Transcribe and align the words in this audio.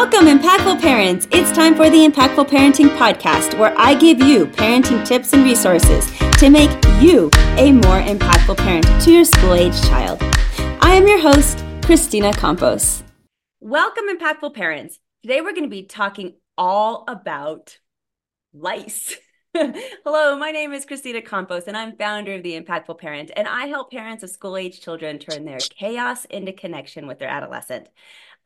Welcome, 0.00 0.28
impactful 0.28 0.80
parents. 0.80 1.28
It's 1.30 1.52
time 1.52 1.74
for 1.74 1.90
the 1.90 2.08
Impactful 2.08 2.48
Parenting 2.48 2.88
Podcast, 2.96 3.58
where 3.58 3.74
I 3.76 3.92
give 3.94 4.18
you 4.18 4.46
parenting 4.46 5.06
tips 5.06 5.34
and 5.34 5.44
resources 5.44 6.10
to 6.38 6.48
make 6.48 6.70
you 7.02 7.28
a 7.58 7.70
more 7.70 8.00
impactful 8.00 8.56
parent 8.56 8.86
to 9.02 9.12
your 9.12 9.26
school 9.26 9.52
age 9.52 9.78
child. 9.82 10.18
I 10.80 10.94
am 10.94 11.06
your 11.06 11.20
host, 11.20 11.58
Kristina 11.82 12.34
Campos. 12.34 13.02
Welcome, 13.60 14.04
impactful 14.08 14.54
parents. 14.54 14.98
Today 15.20 15.42
we're 15.42 15.52
going 15.52 15.64
to 15.64 15.68
be 15.68 15.82
talking 15.82 16.32
all 16.56 17.04
about 17.06 17.78
lice. 18.54 19.18
Hello, 19.54 20.34
my 20.38 20.50
name 20.50 20.72
is 20.72 20.86
Kristina 20.86 21.22
Campos, 21.22 21.64
and 21.66 21.76
I'm 21.76 21.98
founder 21.98 22.36
of 22.36 22.42
The 22.42 22.58
Impactful 22.58 22.98
Parent, 23.00 23.32
and 23.36 23.46
I 23.46 23.66
help 23.66 23.90
parents 23.90 24.22
of 24.22 24.30
school 24.30 24.56
age 24.56 24.80
children 24.80 25.18
turn 25.18 25.44
their 25.44 25.58
chaos 25.58 26.24
into 26.24 26.54
connection 26.54 27.06
with 27.06 27.18
their 27.18 27.28
adolescent. 27.28 27.88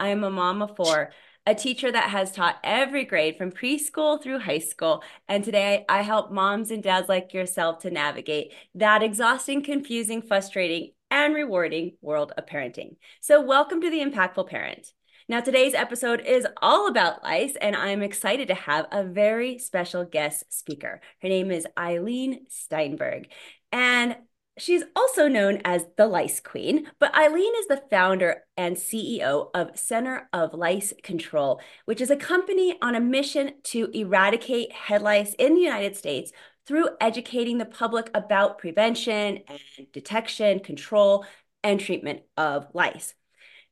I 0.01 0.09
am 0.09 0.25
a 0.25 0.31
mom 0.31 0.61
of 0.61 0.75
four, 0.77 1.13
a 1.47 1.55
teacher 1.55 1.93
that 1.93 2.11
has 2.11 2.33
taught 2.33 2.57
every 2.65 3.05
grade 3.05 3.37
from 3.37 3.53
preschool 3.53 4.23
through 4.23 4.39
high 4.39 4.59
school. 4.59 5.03
And 5.29 5.45
today 5.45 5.85
I 5.89 6.03
help 6.03 6.33
moms 6.33 6.71
and 6.71 6.83
dads 6.83 7.09
like 7.09 7.35
yourself 7.35 7.81
to 7.81 7.91
navigate 7.91 8.53
that 8.75 9.03
exhausting, 9.03 9.63
confusing, 9.63 10.23
frustrating, 10.23 10.93
and 11.11 11.35
rewarding 11.35 11.93
world 12.01 12.33
of 12.39 12.47
parenting. 12.47 12.97
So, 13.21 13.43
welcome 13.43 13.81
to 13.83 13.91
The 13.91 14.01
Impactful 14.01 14.49
Parent. 14.49 14.93
Now, 15.29 15.41
today's 15.41 15.75
episode 15.75 16.23
is 16.27 16.47
all 16.61 16.89
about 16.89 17.23
lice, 17.23 17.57
and 17.61 17.77
I'm 17.77 18.03
excited 18.03 18.49
to 18.49 18.55
have 18.55 18.87
a 18.91 19.05
very 19.05 19.59
special 19.59 20.05
guest 20.05 20.45
speaker. 20.53 21.01
Her 21.23 21.29
name 21.29 21.51
is 21.51 21.67
Irene 21.79 22.47
Steinberg. 22.49 23.29
And 23.71 24.17
She's 24.57 24.85
also 24.95 25.27
known 25.27 25.61
as 25.65 25.87
the 25.97 26.07
Lice 26.07 26.39
Queen, 26.39 26.89
but 27.01 27.15
Irene 27.17 27.53
is 27.59 27.67
the 27.67 27.83
founder 27.91 28.45
and 28.57 28.77
CEO 28.77 29.49
of 29.53 29.77
Center 29.77 30.29
of 30.33 30.55
Lice 30.55 30.93
Control, 31.03 31.61
which 31.87 32.01
is 32.01 32.09
a 32.09 32.17
company 32.17 32.79
on 32.81 32.95
a 32.95 33.01
mission 33.01 33.55
to 33.65 33.91
eradicate 33.93 34.71
head 34.71 35.03
lice 35.03 35.35
in 35.41 35.55
the 35.55 35.61
United 35.61 35.97
States 35.97 36.31
through 36.67 36.91
educating 37.01 37.59
the 37.59 37.65
public 37.65 38.11
about 38.15 38.59
prevention 38.59 39.41
and 39.49 39.93
detection, 39.93 40.61
control, 40.61 41.27
and 41.65 41.81
treatment 41.81 42.23
of 42.37 42.69
lice. 42.75 43.13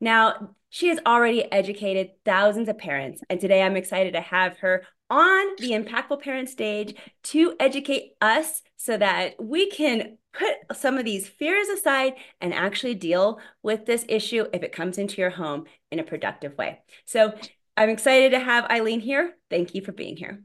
Now, 0.01 0.57
she 0.69 0.89
has 0.89 0.99
already 1.07 1.51
educated 1.53 2.11
thousands 2.25 2.69
of 2.69 2.77
parents, 2.77 3.23
and 3.31 3.41
today 3.41 3.63
I'm 3.63 3.77
excited 3.77 4.15
to 4.15 4.21
have 4.21 4.59
her 4.59 4.83
on 5.13 5.57
the 5.59 5.73
Impactful 5.73 6.23
Parent 6.23 6.49
stage 6.49 6.95
to 7.23 7.55
educate 7.61 8.15
us 8.23 8.63
so 8.79 8.97
that 8.97 9.35
we 9.39 9.69
can 9.69 10.17
put 10.33 10.55
some 10.75 10.97
of 10.97 11.05
these 11.05 11.29
fears 11.29 11.69
aside 11.69 12.15
and 12.41 12.55
actually 12.55 12.95
deal 12.95 13.39
with 13.63 13.85
this 13.85 14.07
issue 14.09 14.47
if 14.55 14.63
it 14.63 14.73
comes 14.73 14.97
into 14.97 15.21
your 15.21 15.29
home 15.29 15.67
in 15.91 15.99
a 15.99 16.03
productive 16.03 16.57
way. 16.57 16.81
So 17.05 17.35
I'm 17.77 17.91
excited 17.91 18.31
to 18.31 18.39
have 18.39 18.65
Irene 18.71 19.01
here. 19.01 19.35
Thank 19.51 19.75
you 19.75 19.83
for 19.83 19.93
being 19.93 20.17
here. 20.17 20.43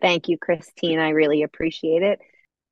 Thank 0.00 0.28
you, 0.28 0.38
Christine. 0.38 0.98
I 0.98 1.10
really 1.10 1.42
appreciate 1.42 2.02
it. 2.02 2.20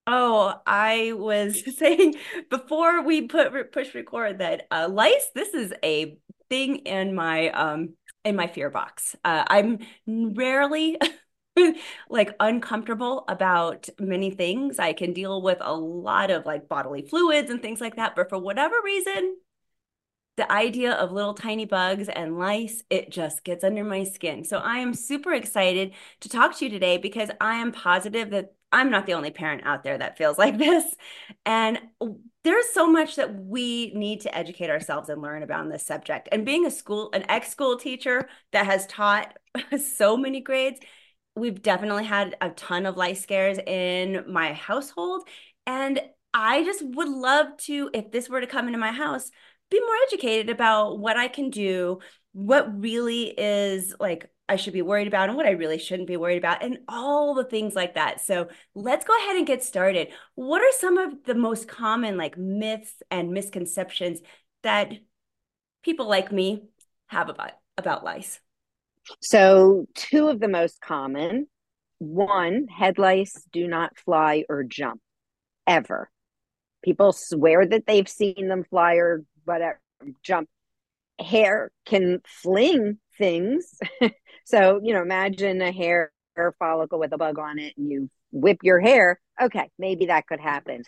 Oh, 0.07 0.55
I 0.67 1.13
was 1.15 1.77
saying 1.79 2.15
before 2.51 3.03
we 3.03 3.27
put 3.27 3.73
push 3.73 3.95
record 3.95 4.39
that 4.39 4.67
uh, 4.71 4.89
lice. 4.91 5.31
This 5.35 5.55
is 5.55 5.73
a 5.85 6.17
thing 6.49 6.77
in 6.79 7.15
my 7.15 7.51
um 7.51 7.95
in 8.25 8.37
my 8.37 8.47
fear 8.47 8.71
box. 8.71 9.17
Uh, 9.25 9.45
I'm 9.49 9.79
rarely 10.07 10.99
like 12.09 12.35
uncomfortable 12.41 13.25
about 13.29 13.89
many 13.99 14.31
things. 14.31 14.79
I 14.79 14.93
can 14.93 15.13
deal 15.13 15.43
with 15.43 15.59
a 15.61 15.75
lot 15.75 16.31
of 16.31 16.47
like 16.47 16.69
bodily 16.69 17.03
fluids 17.03 17.51
and 17.51 17.61
things 17.63 17.81
like 17.81 17.97
that, 17.97 18.15
but 18.17 18.29
for 18.29 18.39
whatever 18.39 18.77
reason, 18.85 19.37
the 20.37 20.51
idea 20.53 20.93
of 20.93 21.13
little 21.13 21.33
tiny 21.35 21.65
bugs 21.65 22.09
and 22.11 22.39
lice, 22.39 22.83
it 22.91 23.11
just 23.11 23.43
gets 23.43 23.65
under 23.65 23.83
my 23.85 24.05
skin. 24.05 24.45
So 24.45 24.59
I 24.59 24.79
am 24.79 24.93
super 24.93 25.33
excited 25.33 25.93
to 26.21 26.29
talk 26.29 26.57
to 26.59 26.65
you 26.67 26.71
today 26.71 26.99
because 26.99 27.31
I 27.41 27.57
am 27.57 27.73
positive 27.73 28.31
that 28.31 28.53
I'm 28.73 28.91
not 28.91 29.07
the 29.07 29.15
only 29.15 29.31
parent 29.31 29.63
out 29.65 29.85
there 29.85 29.99
that 29.99 30.19
feels 30.19 30.39
like 30.45 30.59
this. 30.59 30.85
And 31.45 31.81
there's 32.45 32.71
so 32.73 32.91
much 32.91 33.17
that 33.17 33.35
we 33.35 33.93
need 33.95 34.21
to 34.23 34.37
educate 34.37 34.71
ourselves 34.71 35.09
and 35.09 35.21
learn 35.23 35.43
about 35.43 35.69
this 35.71 35.87
subject. 35.87 36.29
And 36.31 36.47
being 36.47 36.67
a 36.67 36.71
school, 36.71 37.11
an 37.13 37.25
ex 37.29 37.51
school 37.51 37.77
teacher 37.77 38.29
that 38.53 38.67
has 38.67 38.87
taught 38.87 39.37
so 39.79 40.17
many 40.17 40.41
grades, 40.41 40.81
we've 41.35 41.61
definitely 41.61 42.05
had 42.05 42.37
a 42.41 42.51
ton 42.51 42.87
of 42.87 42.97
life 42.97 43.19
scares 43.19 43.59
in 43.59 44.25
my 44.29 44.53
household. 44.53 45.29
And 45.67 46.01
I 46.33 46.65
just 46.65 46.83
would 46.85 47.09
love 47.09 47.57
to, 47.59 47.91
if 47.93 48.11
this 48.11 48.29
were 48.29 48.41
to 48.41 48.47
come 48.47 48.67
into 48.67 48.79
my 48.79 48.93
house, 48.93 49.31
be 49.71 49.81
more 49.81 49.97
educated 50.07 50.51
about 50.51 50.99
what 50.99 51.17
I 51.17 51.29
can 51.29 51.51
do, 51.51 51.99
what 52.33 52.81
really 52.81 53.35
is 53.37 53.95
like 53.99 54.31
I 54.49 54.57
should 54.57 54.73
be 54.73 54.83
worried 54.83 55.09
about 55.09 55.29
and 55.29 55.37
what 55.37 55.47
I 55.47 55.51
really 55.51 55.79
shouldn't 55.79 56.09
be 56.09 56.17
worried 56.17 56.39
about, 56.39 56.63
and 56.63 56.79
all 56.89 57.35
the 57.35 57.45
things 57.45 57.75
like 57.75 57.95
that. 57.95 58.21
So 58.21 58.49
let's 58.75 59.05
go 59.05 59.17
ahead 59.19 59.37
and 59.37 59.47
get 59.47 59.65
started. 59.65 60.09
What 60.35 60.63
are 60.63 60.73
some 60.79 60.99
of 60.99 61.25
the 61.25 61.35
most 61.35 61.67
common 61.67 62.17
like 62.17 62.39
myths 62.39 63.03
and 63.11 63.33
misconceptions 63.33 64.21
that 64.63 64.93
people 65.83 66.07
like 66.07 66.31
me 66.31 66.63
have 67.09 67.29
about 67.29 67.53
about 67.77 68.05
lice? 68.05 68.41
So, 69.21 69.87
two 69.95 70.29
of 70.29 70.41
the 70.41 70.49
most 70.49 70.81
common 70.81 71.47
one, 71.99 72.67
head 72.69 72.99
lice 72.99 73.45
do 73.53 73.67
not 73.67 73.99
fly 73.99 74.45
or 74.49 74.65
jump 74.65 75.01
ever. 75.67 76.11
People 76.85 77.13
swear 77.13 77.67
that 77.67 77.87
they've 77.87 78.09
seen 78.09 78.49
them 78.49 78.65
fly 78.65 78.95
or 78.95 79.25
whatever, 79.45 79.81
jump. 80.23 80.49
Hair 81.19 81.71
can 81.87 82.21
fling 82.27 82.99
things. 83.17 83.79
so, 84.47 84.81
you 84.83 84.95
know, 84.95 85.03
imagine 85.03 85.61
a 85.61 85.73
hair, 85.73 86.13
follicle 86.59 86.99
with 86.99 87.13
a 87.13 87.19
bug 87.19 87.39
on 87.39 87.59
it 87.59 87.73
and 87.77 87.91
you 87.91 88.11
whip 88.31 88.59
your 88.63 88.79
hair. 88.79 89.19
Okay, 89.41 89.71
maybe 89.79 90.07
that 90.07 90.27
could 90.27 90.39
happen. 90.39 90.83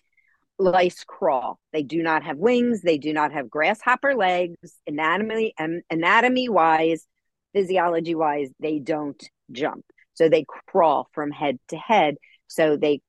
Lice 0.59 1.03
crawl. 1.05 1.59
They 1.73 1.83
do 1.83 2.03
not 2.03 2.23
have 2.23 2.37
wings. 2.37 2.83
They 2.83 2.99
do 2.99 3.13
not 3.13 3.33
have 3.33 3.51
grasshopper 3.51 4.15
legs. 4.15 4.57
Anatomy 4.87 5.55
and 5.59 5.83
anatomy 5.91 6.49
wise, 6.49 7.05
physiology 7.53 8.15
wise, 8.15 8.51
they 8.61 8.79
don't 8.79 9.21
jump. 9.51 9.85
So 10.15 10.29
they 10.29 10.45
crawl 10.69 11.09
from 11.13 11.31
head 11.31 11.59
to 11.69 11.77
head. 11.77 12.17
So 12.47 12.77
they, 12.77 13.01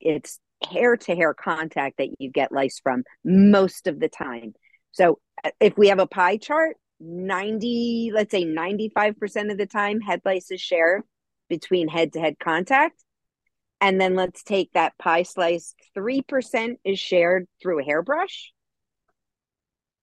it's 0.00 0.38
hair 0.68 0.96
to 0.96 1.14
hair 1.14 1.32
contact 1.32 1.98
that 1.98 2.08
you 2.18 2.30
get 2.30 2.52
lice 2.52 2.80
from 2.82 3.04
most 3.24 3.86
of 3.86 4.00
the 4.00 4.08
time. 4.08 4.52
So 4.92 5.18
uh, 5.44 5.50
if 5.60 5.78
we 5.78 5.88
have 5.88 5.98
a 5.98 6.06
pie 6.06 6.36
chart, 6.38 6.76
90, 7.04 8.10
let's 8.14 8.30
say 8.30 8.44
95% 8.44 9.50
of 9.50 9.58
the 9.58 9.66
time, 9.66 10.00
head 10.00 10.22
lice 10.24 10.50
is 10.50 10.60
shared 10.60 11.02
between 11.48 11.88
head 11.88 12.12
to 12.14 12.20
head 12.20 12.38
contact. 12.38 13.02
And 13.80 14.00
then 14.00 14.14
let's 14.14 14.42
take 14.42 14.72
that 14.72 14.96
pie 14.98 15.24
slice 15.24 15.74
3% 15.96 16.76
is 16.84 16.98
shared 16.98 17.46
through 17.60 17.80
a 17.80 17.84
hairbrush. 17.84 18.52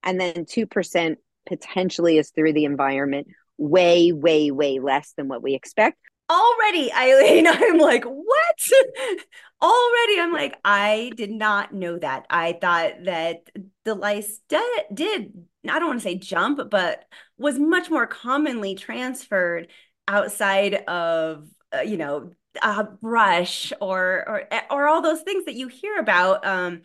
And 0.03 0.19
then 0.19 0.45
2% 0.45 1.15
potentially 1.47 2.17
is 2.17 2.29
through 2.31 2.53
the 2.53 2.65
environment, 2.65 3.27
way, 3.57 4.11
way, 4.11 4.51
way 4.51 4.79
less 4.79 5.13
than 5.17 5.27
what 5.27 5.41
we 5.41 5.55
expect. 5.55 5.97
Already, 6.29 6.93
Irene, 6.93 7.47
I'm 7.49 7.77
like, 7.77 8.05
what? 8.05 8.59
Already, 9.61 10.19
I'm 10.19 10.33
like, 10.33 10.57
I 10.63 11.11
did 11.15 11.31
not 11.31 11.73
know 11.73 11.97
that. 11.99 12.25
I 12.29 12.53
thought 12.53 13.03
that 13.05 13.49
the 13.83 13.95
lice 13.95 14.39
did, 14.47 14.83
did 14.93 15.33
I 15.69 15.79
don't 15.79 15.89
want 15.89 15.99
to 15.99 16.03
say 16.03 16.15
jump, 16.15 16.69
but 16.69 17.05
was 17.37 17.59
much 17.59 17.89
more 17.89 18.07
commonly 18.07 18.75
transferred 18.75 19.67
outside 20.07 20.75
of, 20.87 21.47
uh, 21.75 21.81
you 21.81 21.97
know, 21.97 22.31
a 22.61 22.83
brush 22.83 23.71
or 23.79 24.23
or 24.27 24.43
or 24.69 24.87
all 24.87 25.01
those 25.01 25.21
things 25.21 25.45
that 25.45 25.55
you 25.55 25.67
hear 25.67 25.97
about. 25.97 26.45
Um, 26.45 26.81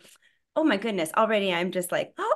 oh 0.55 0.63
my 0.63 0.77
goodness! 0.77 1.11
Already, 1.15 1.53
I'm 1.53 1.71
just 1.71 1.91
like, 1.91 2.13
oh. 2.17 2.33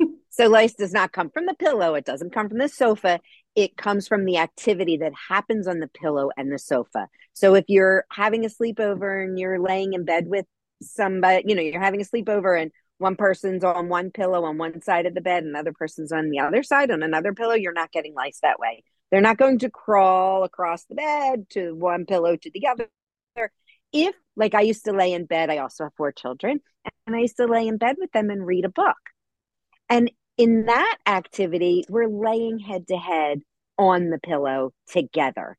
so 0.30 0.48
lice 0.48 0.74
does 0.74 0.92
not 0.92 1.12
come 1.12 1.30
from 1.30 1.46
the 1.46 1.54
pillow. 1.54 1.94
It 1.94 2.04
doesn't 2.04 2.32
come 2.32 2.48
from 2.48 2.58
the 2.58 2.68
sofa. 2.68 3.20
It 3.54 3.76
comes 3.76 4.06
from 4.08 4.24
the 4.24 4.38
activity 4.38 4.98
that 4.98 5.12
happens 5.28 5.66
on 5.66 5.80
the 5.80 5.88
pillow 5.88 6.30
and 6.36 6.52
the 6.52 6.58
sofa. 6.58 7.08
So 7.32 7.54
if 7.54 7.64
you're 7.68 8.04
having 8.10 8.44
a 8.44 8.48
sleepover 8.48 9.24
and 9.24 9.38
you're 9.38 9.58
laying 9.58 9.94
in 9.94 10.04
bed 10.04 10.26
with 10.26 10.46
somebody, 10.82 11.44
you 11.46 11.54
know, 11.54 11.62
you're 11.62 11.80
having 11.80 12.02
a 12.02 12.04
sleepover 12.04 12.60
and 12.60 12.70
one 12.98 13.16
person's 13.16 13.64
on 13.64 13.88
one 13.88 14.10
pillow 14.10 14.44
on 14.44 14.58
one 14.58 14.80
side 14.82 15.06
of 15.06 15.14
the 15.14 15.20
bed, 15.20 15.44
another 15.44 15.72
person's 15.72 16.12
on 16.12 16.30
the 16.30 16.38
other 16.38 16.62
side 16.62 16.90
on 16.90 17.02
another 17.02 17.34
pillow, 17.34 17.54
you're 17.54 17.72
not 17.72 17.92
getting 17.92 18.14
lice 18.14 18.38
that 18.42 18.58
way. 18.58 18.84
They're 19.10 19.20
not 19.20 19.36
going 19.36 19.58
to 19.60 19.70
crawl 19.70 20.44
across 20.44 20.84
the 20.84 20.94
bed 20.94 21.46
to 21.50 21.74
one 21.74 22.06
pillow 22.06 22.36
to 22.36 22.50
the 22.52 22.66
other. 22.66 22.88
If, 23.92 24.14
like, 24.34 24.54
I 24.54 24.62
used 24.62 24.84
to 24.86 24.92
lay 24.92 25.12
in 25.12 25.26
bed, 25.26 25.50
I 25.50 25.58
also 25.58 25.84
have 25.84 25.94
four 25.96 26.10
children, 26.10 26.60
and 27.06 27.14
I 27.14 27.20
used 27.20 27.36
to 27.36 27.46
lay 27.46 27.66
in 27.68 27.78
bed 27.78 27.96
with 27.98 28.10
them 28.12 28.30
and 28.30 28.44
read 28.44 28.64
a 28.64 28.70
book. 28.70 28.96
And 29.88 30.10
in 30.36 30.66
that 30.66 30.96
activity, 31.06 31.84
we're 31.88 32.08
laying 32.08 32.58
head 32.58 32.88
to 32.88 32.96
head 32.96 33.42
on 33.78 34.10
the 34.10 34.18
pillow 34.18 34.72
together. 34.88 35.56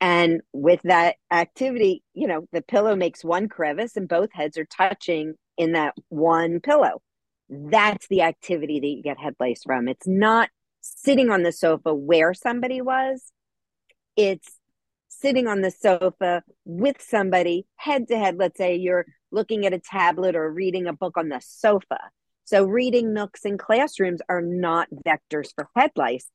And 0.00 0.42
with 0.52 0.80
that 0.84 1.16
activity, 1.30 2.02
you 2.12 2.26
know, 2.26 2.46
the 2.52 2.62
pillow 2.62 2.94
makes 2.94 3.24
one 3.24 3.48
crevice 3.48 3.96
and 3.96 4.08
both 4.08 4.32
heads 4.32 4.58
are 4.58 4.66
touching 4.66 5.34
in 5.56 5.72
that 5.72 5.94
one 6.08 6.60
pillow. 6.60 7.00
that's 7.48 8.06
the 8.08 8.22
activity 8.22 8.80
that 8.80 8.86
you 8.86 9.02
get 9.02 9.18
head 9.18 9.34
lice 9.38 9.62
from. 9.64 9.86
It's 9.86 10.06
not 10.06 10.48
sitting 10.80 11.30
on 11.30 11.42
the 11.42 11.52
sofa 11.52 11.94
where 11.94 12.34
somebody 12.34 12.80
was, 12.80 13.32
it's 14.16 14.58
sitting 15.08 15.46
on 15.46 15.60
the 15.60 15.70
sofa 15.70 16.42
with 16.64 17.00
somebody 17.00 17.66
head 17.76 18.08
to 18.08 18.18
head. 18.18 18.36
Let's 18.38 18.58
say 18.58 18.76
you're 18.76 19.06
looking 19.30 19.66
at 19.66 19.72
a 19.72 19.78
tablet 19.78 20.36
or 20.36 20.50
reading 20.50 20.86
a 20.86 20.92
book 20.92 21.16
on 21.16 21.28
the 21.28 21.40
sofa. 21.40 21.98
So, 22.44 22.64
reading 22.64 23.14
nooks 23.14 23.44
in 23.44 23.56
classrooms 23.56 24.20
are 24.28 24.42
not 24.42 24.88
vectors 25.06 25.48
for 25.54 25.68
head 25.74 25.92
lice. 25.96 26.26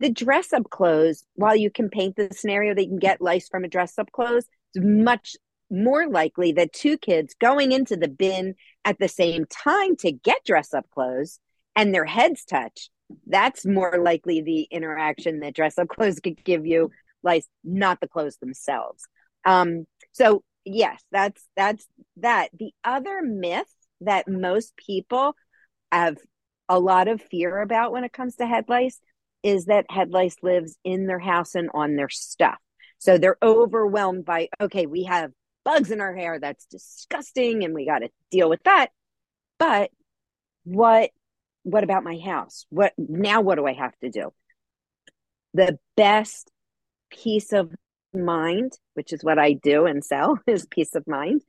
The 0.00 0.10
dress 0.10 0.52
up 0.52 0.70
clothes, 0.70 1.24
while 1.34 1.56
you 1.56 1.70
can 1.70 1.90
paint 1.90 2.14
the 2.14 2.28
scenario 2.32 2.74
that 2.74 2.82
you 2.82 2.88
can 2.90 2.98
get 2.98 3.20
lice 3.20 3.48
from 3.48 3.64
a 3.64 3.68
dress 3.68 3.98
up 3.98 4.12
clothes, 4.12 4.44
it's 4.74 4.84
much 4.84 5.36
more 5.70 6.08
likely 6.08 6.52
that 6.52 6.72
two 6.72 6.96
kids 6.98 7.34
going 7.40 7.72
into 7.72 7.96
the 7.96 8.08
bin 8.08 8.54
at 8.84 8.98
the 8.98 9.08
same 9.08 9.44
time 9.46 9.96
to 9.96 10.12
get 10.12 10.44
dress 10.44 10.72
up 10.72 10.88
clothes 10.90 11.40
and 11.76 11.94
their 11.94 12.04
heads 12.04 12.44
touch, 12.44 12.90
that's 13.26 13.64
more 13.66 13.98
likely 14.02 14.40
the 14.40 14.62
interaction 14.70 15.40
that 15.40 15.54
dress 15.54 15.78
up 15.78 15.88
clothes 15.88 16.20
could 16.20 16.42
give 16.44 16.66
you, 16.66 16.90
lice, 17.22 17.48
not 17.64 18.00
the 18.00 18.08
clothes 18.08 18.36
themselves. 18.36 19.04
Um, 19.44 19.86
so 20.12 20.42
yes, 20.64 21.02
that's 21.10 21.46
that's 21.56 21.86
that. 22.18 22.50
The 22.58 22.72
other 22.84 23.22
myth 23.22 23.72
that 24.00 24.28
most 24.28 24.76
people 24.76 25.34
have 25.90 26.18
a 26.68 26.78
lot 26.78 27.08
of 27.08 27.22
fear 27.22 27.60
about 27.60 27.92
when 27.92 28.04
it 28.04 28.12
comes 28.12 28.36
to 28.36 28.46
head 28.46 28.66
lice 28.68 29.00
is 29.42 29.66
that 29.66 29.86
head 29.90 30.10
lice 30.10 30.36
lives 30.42 30.76
in 30.84 31.06
their 31.06 31.18
house 31.18 31.54
and 31.54 31.70
on 31.72 31.96
their 31.96 32.08
stuff. 32.08 32.58
So 32.98 33.16
they're 33.16 33.38
overwhelmed 33.42 34.24
by, 34.24 34.48
okay, 34.60 34.86
we 34.86 35.04
have 35.04 35.30
bugs 35.68 35.90
in 35.90 36.00
our 36.00 36.14
hair. 36.14 36.38
That's 36.40 36.64
disgusting. 36.66 37.62
And 37.62 37.74
we 37.74 37.84
got 37.84 37.98
to 37.98 38.08
deal 38.30 38.48
with 38.48 38.62
that. 38.64 38.88
But 39.58 39.90
what, 40.64 41.10
what 41.62 41.84
about 41.84 42.04
my 42.04 42.18
house? 42.24 42.64
What 42.70 42.94
now? 42.96 43.42
What 43.42 43.56
do 43.56 43.66
I 43.66 43.74
have 43.74 43.96
to 43.98 44.08
do? 44.08 44.32
The 45.52 45.78
best 45.96 46.50
peace 47.10 47.52
of 47.52 47.74
mind, 48.14 48.72
which 48.94 49.12
is 49.12 49.22
what 49.22 49.38
I 49.38 49.52
do 49.52 49.84
and 49.84 50.02
sell, 50.02 50.38
is 50.46 50.66
peace 50.66 50.94
of 50.94 51.06
mind. 51.06 51.42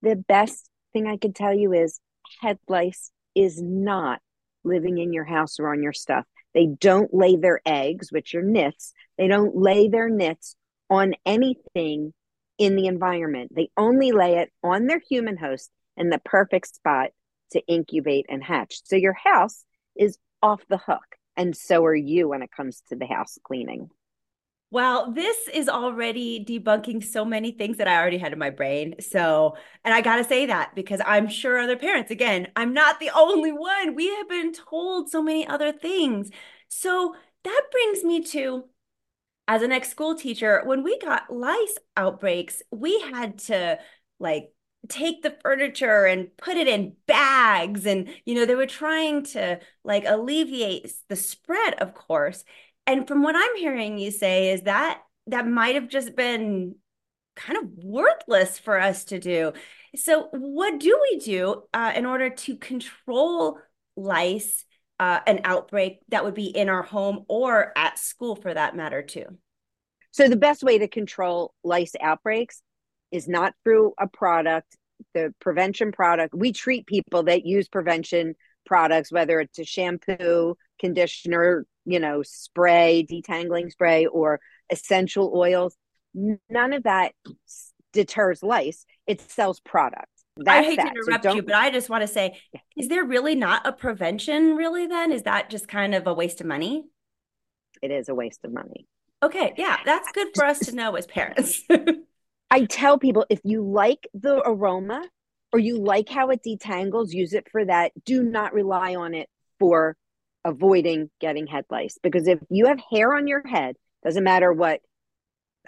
The 0.00 0.16
best 0.16 0.70
thing 0.92 1.06
I 1.06 1.18
can 1.18 1.34
tell 1.34 1.54
you 1.54 1.74
is 1.74 2.00
head 2.40 2.58
lice 2.68 3.10
is 3.34 3.60
not 3.60 4.20
living 4.64 4.96
in 4.96 5.12
your 5.12 5.24
house 5.24 5.58
or 5.60 5.72
on 5.72 5.82
your 5.82 5.92
stuff. 5.92 6.24
They 6.54 6.66
don't 6.66 7.12
lay 7.12 7.36
their 7.36 7.60
eggs, 7.66 8.10
which 8.10 8.34
are 8.34 8.42
nits. 8.42 8.92
They 9.18 9.26
don't 9.26 9.56
lay 9.56 9.88
their 9.88 10.08
nits 10.08 10.56
on 10.88 11.14
anything 11.26 12.14
in 12.58 12.76
the 12.76 12.86
environment. 12.86 13.52
They 13.54 13.70
only 13.76 14.12
lay 14.12 14.38
it 14.38 14.52
on 14.62 14.86
their 14.86 15.00
human 15.08 15.36
host 15.36 15.70
in 15.96 16.10
the 16.10 16.20
perfect 16.24 16.74
spot 16.74 17.10
to 17.52 17.60
incubate 17.66 18.26
and 18.28 18.42
hatch. 18.42 18.80
So 18.84 18.96
your 18.96 19.12
house 19.14 19.64
is 19.96 20.18
off 20.42 20.62
the 20.68 20.78
hook. 20.78 21.16
And 21.36 21.56
so 21.56 21.84
are 21.84 21.94
you 21.94 22.28
when 22.28 22.42
it 22.42 22.50
comes 22.50 22.82
to 22.88 22.96
the 22.96 23.06
house 23.06 23.38
cleaning. 23.42 23.90
Well, 24.70 25.12
this 25.12 25.36
is 25.52 25.68
already 25.68 26.42
debunking 26.42 27.04
so 27.04 27.26
many 27.26 27.52
things 27.52 27.76
that 27.76 27.88
I 27.88 27.98
already 27.98 28.16
had 28.16 28.32
in 28.32 28.38
my 28.38 28.48
brain. 28.48 28.94
So, 29.00 29.54
and 29.84 29.92
I 29.92 30.00
got 30.00 30.16
to 30.16 30.24
say 30.24 30.46
that 30.46 30.74
because 30.74 31.00
I'm 31.04 31.28
sure 31.28 31.58
other 31.58 31.76
parents, 31.76 32.10
again, 32.10 32.48
I'm 32.56 32.72
not 32.72 32.98
the 32.98 33.10
only 33.14 33.52
one. 33.52 33.94
We 33.94 34.08
have 34.16 34.30
been 34.30 34.54
told 34.54 35.10
so 35.10 35.22
many 35.22 35.46
other 35.46 35.72
things. 35.72 36.30
So 36.68 37.14
that 37.44 37.62
brings 37.70 38.02
me 38.02 38.22
to 38.24 38.64
as 39.52 39.60
an 39.60 39.70
ex 39.70 39.90
school 39.90 40.14
teacher, 40.14 40.62
when 40.64 40.82
we 40.82 40.98
got 40.98 41.30
lice 41.30 41.76
outbreaks, 41.94 42.62
we 42.70 42.98
had 43.00 43.38
to 43.38 43.78
like 44.18 44.50
take 44.88 45.22
the 45.22 45.36
furniture 45.42 46.06
and 46.06 46.34
put 46.38 46.56
it 46.56 46.66
in 46.66 46.96
bags 47.06 47.86
and 47.86 48.08
you 48.24 48.34
know 48.34 48.44
they 48.44 48.56
were 48.56 48.66
trying 48.66 49.22
to 49.22 49.60
like 49.84 50.04
alleviate 50.04 50.92
the 51.08 51.14
spread 51.14 51.74
of 51.74 51.94
course 51.94 52.42
and 52.84 53.06
from 53.06 53.22
what 53.22 53.36
I'm 53.36 53.56
hearing 53.56 53.96
you 53.96 54.10
say 54.10 54.50
is 54.50 54.62
that 54.62 55.00
that 55.28 55.46
might 55.46 55.76
have 55.76 55.88
just 55.88 56.16
been 56.16 56.74
kind 57.36 57.58
of 57.58 57.68
worthless 57.76 58.58
for 58.58 58.78
us 58.78 59.04
to 59.04 59.18
do. 59.18 59.52
So, 59.94 60.28
what 60.32 60.80
do 60.80 60.98
we 61.10 61.18
do 61.18 61.62
uh, 61.72 61.92
in 61.94 62.06
order 62.06 62.30
to 62.30 62.56
control 62.56 63.58
lice, 63.96 64.64
uh, 65.02 65.18
an 65.26 65.40
outbreak 65.42 65.98
that 66.10 66.24
would 66.24 66.34
be 66.34 66.46
in 66.46 66.68
our 66.68 66.84
home 66.84 67.24
or 67.26 67.72
at 67.76 67.98
school 67.98 68.36
for 68.36 68.54
that 68.54 68.76
matter, 68.76 69.02
too? 69.02 69.26
So, 70.12 70.28
the 70.28 70.36
best 70.36 70.62
way 70.62 70.78
to 70.78 70.86
control 70.86 71.54
lice 71.64 71.94
outbreaks 72.00 72.62
is 73.10 73.26
not 73.26 73.52
through 73.64 73.94
a 73.98 74.06
product, 74.06 74.76
the 75.12 75.34
prevention 75.40 75.90
product. 75.90 76.34
We 76.36 76.52
treat 76.52 76.86
people 76.86 77.24
that 77.24 77.44
use 77.44 77.66
prevention 77.66 78.36
products, 78.64 79.10
whether 79.10 79.40
it's 79.40 79.58
a 79.58 79.64
shampoo, 79.64 80.56
conditioner, 80.78 81.66
you 81.84 81.98
know, 81.98 82.22
spray, 82.22 83.04
detangling 83.10 83.72
spray, 83.72 84.06
or 84.06 84.38
essential 84.70 85.32
oils. 85.34 85.76
None 86.14 86.72
of 86.74 86.84
that 86.84 87.12
deters 87.92 88.44
lice. 88.44 88.86
It 89.08 89.20
sells 89.20 89.58
product. 89.58 90.11
That's 90.36 90.48
I 90.48 90.62
hate 90.62 90.76
that. 90.76 90.94
to 90.94 91.00
interrupt 91.00 91.24
so 91.24 91.34
you, 91.34 91.42
but 91.42 91.54
I 91.54 91.70
just 91.70 91.90
want 91.90 92.02
to 92.02 92.08
say, 92.08 92.40
is 92.76 92.88
there 92.88 93.04
really 93.04 93.34
not 93.34 93.66
a 93.66 93.72
prevention, 93.72 94.56
really, 94.56 94.86
then? 94.86 95.12
Is 95.12 95.22
that 95.24 95.50
just 95.50 95.68
kind 95.68 95.94
of 95.94 96.06
a 96.06 96.14
waste 96.14 96.40
of 96.40 96.46
money? 96.46 96.84
It 97.82 97.90
is 97.90 98.08
a 98.08 98.14
waste 98.14 98.40
of 98.44 98.52
money. 98.52 98.86
Okay. 99.22 99.52
Yeah. 99.56 99.78
That's 99.84 100.10
good 100.12 100.28
for 100.34 100.44
us 100.44 100.60
to 100.60 100.74
know 100.74 100.94
as 100.96 101.06
parents. 101.06 101.62
I 102.50 102.64
tell 102.64 102.98
people 102.98 103.26
if 103.30 103.40
you 103.44 103.62
like 103.62 104.08
the 104.14 104.42
aroma 104.46 105.04
or 105.52 105.58
you 105.58 105.82
like 105.82 106.08
how 106.08 106.30
it 106.30 106.40
detangles, 106.46 107.12
use 107.12 107.32
it 107.32 107.48
for 107.50 107.64
that. 107.64 107.92
Do 108.04 108.22
not 108.22 108.52
rely 108.52 108.94
on 108.94 109.14
it 109.14 109.28
for 109.58 109.96
avoiding 110.44 111.08
getting 111.20 111.46
head 111.46 111.64
lice 111.70 111.98
because 112.02 112.26
if 112.26 112.40
you 112.50 112.66
have 112.66 112.80
hair 112.90 113.14
on 113.14 113.28
your 113.28 113.46
head 113.46 113.76
doesn't 114.04 114.24
matter 114.24 114.52
what 114.52 114.80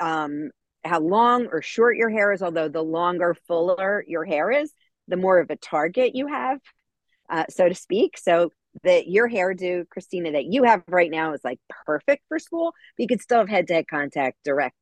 um 0.01 0.51
how 0.85 1.01
long 1.01 1.47
or 1.47 1.63
short 1.63 1.97
your 1.97 2.11
hair 2.11 2.33
is 2.33 2.43
although 2.43 2.69
the 2.69 2.83
longer 2.83 3.37
fuller 3.47 4.05
your 4.07 4.25
hair 4.25 4.51
is 4.51 4.73
the 5.09 5.17
more 5.17 5.39
of 5.39 5.51
a 5.51 5.57
target 5.57 6.15
you 6.15 6.27
have 6.27 6.61
uh, 7.31 7.45
so 7.49 7.69
to 7.69 7.75
speak. 7.75 8.19
So 8.19 8.51
that 8.83 9.07
your 9.07 9.29
hairdo 9.29 9.85
kristina 9.87 10.33
that 10.33 10.47
you 10.47 10.65
have 10.65 10.83
right 10.89 11.11
now 11.11 11.33
is 11.33 11.41
like 11.45 11.61
perfect 11.87 12.25
for 12.29 12.41
school 12.41 12.73
but 12.97 13.03
you 13.03 13.07
could 13.07 13.23
still 13.23 13.39
have 13.39 13.49
head-to-head 13.49 13.87
contact 13.89 14.37
direct 14.45 14.75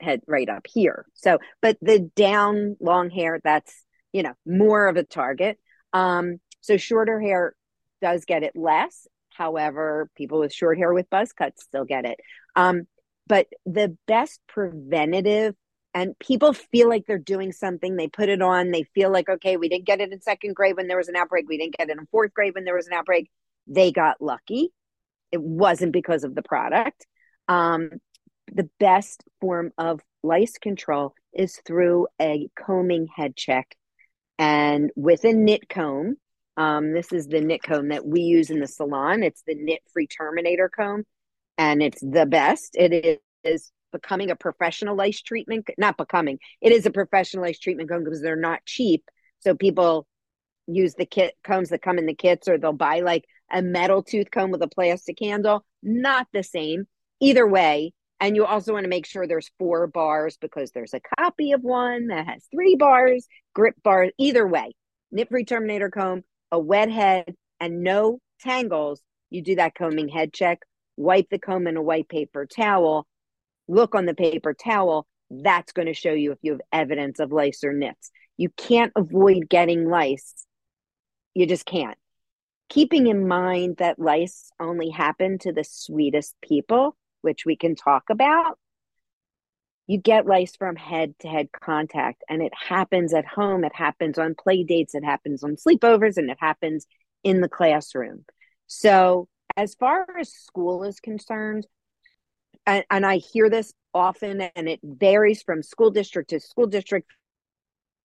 head 0.00 0.20
right 0.26 0.48
up 0.48 0.66
here. 0.68 1.06
So 1.14 1.38
but 1.62 1.76
the 1.80 2.00
down 2.16 2.76
long 2.80 3.08
hair 3.08 3.40
that's 3.42 3.84
you 4.12 4.22
know 4.24 4.34
more 4.44 4.88
of 4.88 4.96
a 4.96 5.04
target. 5.04 5.58
Um 5.92 6.38
so 6.60 6.76
shorter 6.76 7.20
hair 7.20 7.54
does 8.02 8.24
get 8.24 8.42
it 8.42 8.56
less. 8.56 9.06
However, 9.30 10.10
people 10.16 10.40
with 10.40 10.52
short 10.52 10.78
hair 10.78 10.92
with 10.92 11.08
buzz 11.10 11.32
cuts 11.32 11.62
still 11.62 11.84
get 11.84 12.04
it. 12.04 12.18
Um, 12.56 12.86
but 13.26 13.46
the 13.64 13.96
best 14.06 14.40
preventative, 14.48 15.54
and 15.94 16.18
people 16.18 16.52
feel 16.52 16.88
like 16.88 17.04
they're 17.06 17.18
doing 17.18 17.52
something, 17.52 17.96
they 17.96 18.08
put 18.08 18.28
it 18.28 18.42
on, 18.42 18.70
they 18.70 18.84
feel 18.94 19.10
like, 19.10 19.28
okay, 19.28 19.56
we 19.56 19.68
didn't 19.68 19.86
get 19.86 20.00
it 20.00 20.12
in 20.12 20.20
second 20.20 20.54
grade 20.54 20.76
when 20.76 20.88
there 20.88 20.98
was 20.98 21.08
an 21.08 21.16
outbreak, 21.16 21.48
we 21.48 21.58
didn't 21.58 21.76
get 21.76 21.88
it 21.88 21.98
in 21.98 22.06
fourth 22.06 22.34
grade 22.34 22.54
when 22.54 22.64
there 22.64 22.76
was 22.76 22.86
an 22.86 22.92
outbreak. 22.92 23.30
They 23.66 23.92
got 23.92 24.20
lucky. 24.20 24.70
It 25.32 25.40
wasn't 25.40 25.92
because 25.92 26.22
of 26.22 26.34
the 26.34 26.42
product. 26.42 27.06
Um, 27.48 27.90
the 28.52 28.68
best 28.78 29.24
form 29.40 29.72
of 29.78 30.00
lice 30.22 30.58
control 30.58 31.14
is 31.32 31.60
through 31.66 32.08
a 32.20 32.48
combing 32.58 33.08
head 33.14 33.36
check. 33.36 33.74
And 34.38 34.90
with 34.96 35.24
a 35.24 35.32
nit 35.32 35.68
comb, 35.68 36.16
um, 36.56 36.92
this 36.92 37.12
is 37.12 37.26
the 37.26 37.40
nit 37.40 37.62
comb 37.62 37.88
that 37.88 38.06
we 38.06 38.20
use 38.20 38.50
in 38.50 38.60
the 38.60 38.66
salon. 38.66 39.22
It's 39.22 39.42
the 39.46 39.54
nit 39.54 39.80
free 39.92 40.06
terminator 40.06 40.70
comb, 40.74 41.04
and 41.58 41.82
it's 41.82 42.00
the 42.00 42.26
best. 42.26 42.74
It 42.74 43.20
is 43.44 43.72
becoming 43.92 44.30
a 44.30 44.36
professional 44.36 44.96
lice 44.96 45.22
treatment, 45.22 45.68
not 45.78 45.96
becoming, 45.96 46.38
it 46.60 46.72
is 46.72 46.86
a 46.86 46.90
professional 46.90 47.44
lice 47.44 47.58
treatment 47.58 47.88
comb 47.88 48.04
because 48.04 48.20
they're 48.20 48.36
not 48.36 48.64
cheap. 48.66 49.04
So 49.40 49.54
people 49.54 50.06
use 50.66 50.94
the 50.94 51.06
kit 51.06 51.34
combs 51.44 51.70
that 51.70 51.82
come 51.82 51.98
in 51.98 52.06
the 52.06 52.14
kits, 52.14 52.48
or 52.48 52.58
they'll 52.58 52.72
buy 52.72 53.00
like 53.00 53.24
a 53.50 53.62
metal 53.62 54.02
tooth 54.02 54.30
comb 54.30 54.50
with 54.50 54.62
a 54.62 54.68
plastic 54.68 55.18
handle. 55.20 55.64
Not 55.82 56.26
the 56.32 56.42
same. 56.42 56.86
Either 57.20 57.46
way, 57.46 57.92
and 58.20 58.34
you 58.34 58.44
also 58.44 58.72
want 58.72 58.84
to 58.84 58.90
make 58.90 59.06
sure 59.06 59.26
there's 59.26 59.50
four 59.58 59.86
bars 59.86 60.36
because 60.40 60.72
there's 60.72 60.94
a 60.94 61.00
copy 61.18 61.52
of 61.52 61.62
one 61.62 62.08
that 62.08 62.26
has 62.26 62.44
three 62.50 62.74
bars, 62.74 63.26
grip 63.54 63.74
bars. 63.82 64.10
Either 64.18 64.46
way, 64.46 64.74
Nit 65.12 65.28
free 65.28 65.44
terminator 65.44 65.90
comb 65.90 66.24
a 66.50 66.58
wet 66.58 66.90
head, 66.90 67.34
and 67.60 67.82
no 67.82 68.18
tangles, 68.40 69.02
you 69.30 69.42
do 69.42 69.56
that 69.56 69.74
combing 69.74 70.08
head 70.08 70.32
check. 70.32 70.60
Wipe 70.96 71.28
the 71.30 71.38
comb 71.38 71.66
in 71.66 71.76
a 71.76 71.82
white 71.82 72.08
paper 72.08 72.46
towel. 72.46 73.06
Look 73.68 73.94
on 73.94 74.06
the 74.06 74.14
paper 74.14 74.54
towel. 74.54 75.06
That's 75.30 75.72
going 75.72 75.86
to 75.86 75.94
show 75.94 76.12
you 76.12 76.32
if 76.32 76.38
you 76.42 76.52
have 76.52 76.60
evidence 76.72 77.18
of 77.18 77.32
lice 77.32 77.64
or 77.64 77.72
nits. 77.72 78.10
You 78.36 78.50
can't 78.50 78.92
avoid 78.96 79.48
getting 79.48 79.88
lice. 79.88 80.46
You 81.34 81.46
just 81.46 81.66
can't. 81.66 81.98
Keeping 82.68 83.06
in 83.06 83.28
mind 83.28 83.76
that 83.78 83.98
lice 83.98 84.50
only 84.58 84.90
happen 84.90 85.38
to 85.40 85.52
the 85.52 85.64
sweetest 85.64 86.34
people, 86.42 86.96
which 87.22 87.44
we 87.44 87.56
can 87.56 87.76
talk 87.76 88.04
about, 88.10 88.58
you 89.86 89.98
get 89.98 90.26
lice 90.26 90.56
from 90.56 90.76
head 90.76 91.14
to 91.20 91.28
head 91.28 91.48
contact 91.52 92.24
and 92.28 92.42
it 92.42 92.52
happens 92.52 93.14
at 93.14 93.24
home 93.24 93.64
it 93.64 93.74
happens 93.74 94.18
on 94.18 94.34
play 94.34 94.64
dates 94.64 94.96
it 94.96 95.04
happens 95.04 95.44
on 95.44 95.54
sleepovers 95.54 96.16
and 96.16 96.28
it 96.28 96.38
happens 96.40 96.86
in 97.22 97.40
the 97.40 97.48
classroom. 97.48 98.24
So, 98.68 99.28
as 99.56 99.74
far 99.74 100.06
as 100.18 100.32
school 100.32 100.84
is 100.84 101.00
concerned, 101.00 101.66
and, 102.66 102.84
and 102.90 103.06
I 103.06 103.16
hear 103.16 103.48
this 103.48 103.72
often, 103.94 104.40
and 104.40 104.68
it 104.68 104.80
varies 104.82 105.42
from 105.42 105.62
school 105.62 105.90
district 105.90 106.30
to 106.30 106.40
school 106.40 106.66
district, 106.66 107.08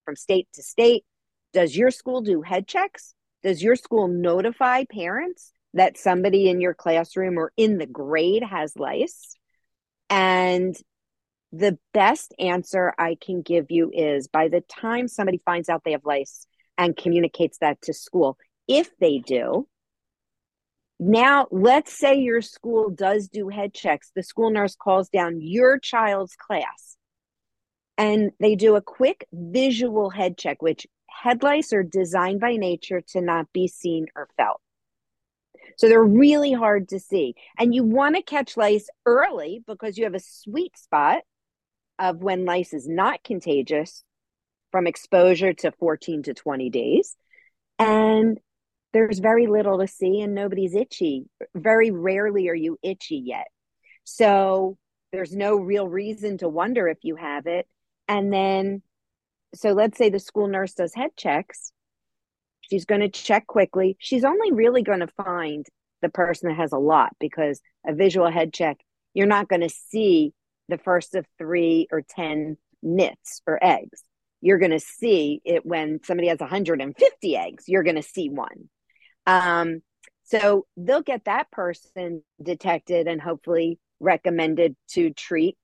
from 0.04 0.16
state 0.16 0.48
to 0.54 0.62
state. 0.62 1.04
Does 1.52 1.76
your 1.76 1.90
school 1.90 2.22
do 2.22 2.42
head 2.42 2.66
checks? 2.66 3.14
Does 3.42 3.62
your 3.62 3.76
school 3.76 4.08
notify 4.08 4.84
parents 4.90 5.52
that 5.74 5.98
somebody 5.98 6.48
in 6.48 6.60
your 6.60 6.74
classroom 6.74 7.38
or 7.38 7.52
in 7.56 7.78
the 7.78 7.86
grade 7.86 8.42
has 8.42 8.76
lice? 8.76 9.34
And 10.08 10.74
the 11.52 11.78
best 11.92 12.34
answer 12.38 12.94
I 12.98 13.16
can 13.20 13.42
give 13.42 13.66
you 13.70 13.90
is 13.92 14.28
by 14.28 14.48
the 14.48 14.62
time 14.62 15.08
somebody 15.08 15.40
finds 15.44 15.68
out 15.68 15.82
they 15.84 15.92
have 15.92 16.06
lice 16.06 16.46
and 16.78 16.96
communicates 16.96 17.58
that 17.58 17.82
to 17.82 17.92
school, 17.92 18.38
if 18.66 18.90
they 18.98 19.18
do, 19.18 19.66
now 21.04 21.48
let's 21.50 21.92
say 21.92 22.16
your 22.16 22.40
school 22.40 22.90
does 22.90 23.28
do 23.28 23.48
head 23.48 23.74
checks, 23.74 24.12
the 24.14 24.22
school 24.22 24.50
nurse 24.50 24.76
calls 24.76 25.08
down 25.08 25.40
your 25.40 25.78
child's 25.78 26.36
class 26.36 26.96
and 27.98 28.30
they 28.40 28.54
do 28.54 28.76
a 28.76 28.82
quick 28.82 29.26
visual 29.32 30.10
head 30.10 30.38
check, 30.38 30.62
which 30.62 30.86
head 31.08 31.42
lice 31.42 31.72
are 31.72 31.82
designed 31.82 32.40
by 32.40 32.56
nature 32.56 33.02
to 33.08 33.20
not 33.20 33.52
be 33.52 33.68
seen 33.68 34.06
or 34.16 34.28
felt. 34.36 34.60
So 35.76 35.88
they're 35.88 36.02
really 36.02 36.52
hard 36.52 36.88
to 36.90 37.00
see. 37.00 37.34
And 37.58 37.74
you 37.74 37.84
want 37.84 38.16
to 38.16 38.22
catch 38.22 38.56
lice 38.56 38.88
early 39.06 39.62
because 39.66 39.98
you 39.98 40.04
have 40.04 40.14
a 40.14 40.20
sweet 40.20 40.76
spot 40.78 41.22
of 41.98 42.22
when 42.22 42.44
lice 42.44 42.72
is 42.72 42.88
not 42.88 43.22
contagious 43.24 44.04
from 44.70 44.86
exposure 44.86 45.52
to 45.52 45.72
14 45.72 46.24
to 46.24 46.34
20 46.34 46.70
days. 46.70 47.16
And 47.78 48.38
there's 48.92 49.18
very 49.18 49.46
little 49.46 49.78
to 49.78 49.86
see 49.86 50.20
and 50.20 50.34
nobody's 50.34 50.74
itchy. 50.74 51.24
Very 51.54 51.90
rarely 51.90 52.48
are 52.48 52.54
you 52.54 52.78
itchy 52.82 53.22
yet. 53.24 53.46
So 54.04 54.76
there's 55.12 55.34
no 55.34 55.56
real 55.56 55.88
reason 55.88 56.38
to 56.38 56.48
wonder 56.48 56.88
if 56.88 56.98
you 57.02 57.16
have 57.16 57.46
it. 57.46 57.66
And 58.08 58.32
then, 58.32 58.82
so 59.54 59.72
let's 59.72 59.98
say 59.98 60.10
the 60.10 60.18
school 60.18 60.48
nurse 60.48 60.74
does 60.74 60.94
head 60.94 61.10
checks. 61.16 61.72
She's 62.60 62.84
going 62.84 63.00
to 63.00 63.08
check 63.08 63.46
quickly. 63.46 63.96
She's 63.98 64.24
only 64.24 64.52
really 64.52 64.82
going 64.82 65.00
to 65.00 65.08
find 65.08 65.66
the 66.00 66.08
person 66.08 66.48
that 66.48 66.56
has 66.56 66.72
a 66.72 66.78
lot 66.78 67.10
because 67.20 67.60
a 67.86 67.94
visual 67.94 68.30
head 68.30 68.52
check, 68.52 68.78
you're 69.14 69.26
not 69.26 69.48
going 69.48 69.60
to 69.60 69.68
see 69.68 70.32
the 70.68 70.78
first 70.78 71.14
of 71.14 71.26
three 71.38 71.86
or 71.90 72.02
10 72.02 72.56
nits 72.82 73.42
or 73.46 73.62
eggs. 73.62 74.02
You're 74.40 74.58
going 74.58 74.72
to 74.72 74.80
see 74.80 75.40
it 75.44 75.64
when 75.64 76.00
somebody 76.02 76.28
has 76.28 76.40
150 76.40 77.36
eggs, 77.36 77.64
you're 77.68 77.84
going 77.84 77.96
to 77.96 78.02
see 78.02 78.28
one. 78.28 78.68
Um, 79.26 79.82
so 80.24 80.66
they'll 80.76 81.02
get 81.02 81.24
that 81.24 81.50
person 81.50 82.22
detected 82.42 83.06
and 83.06 83.20
hopefully 83.20 83.78
recommended 84.00 84.76
to 84.90 85.10
treat, 85.10 85.56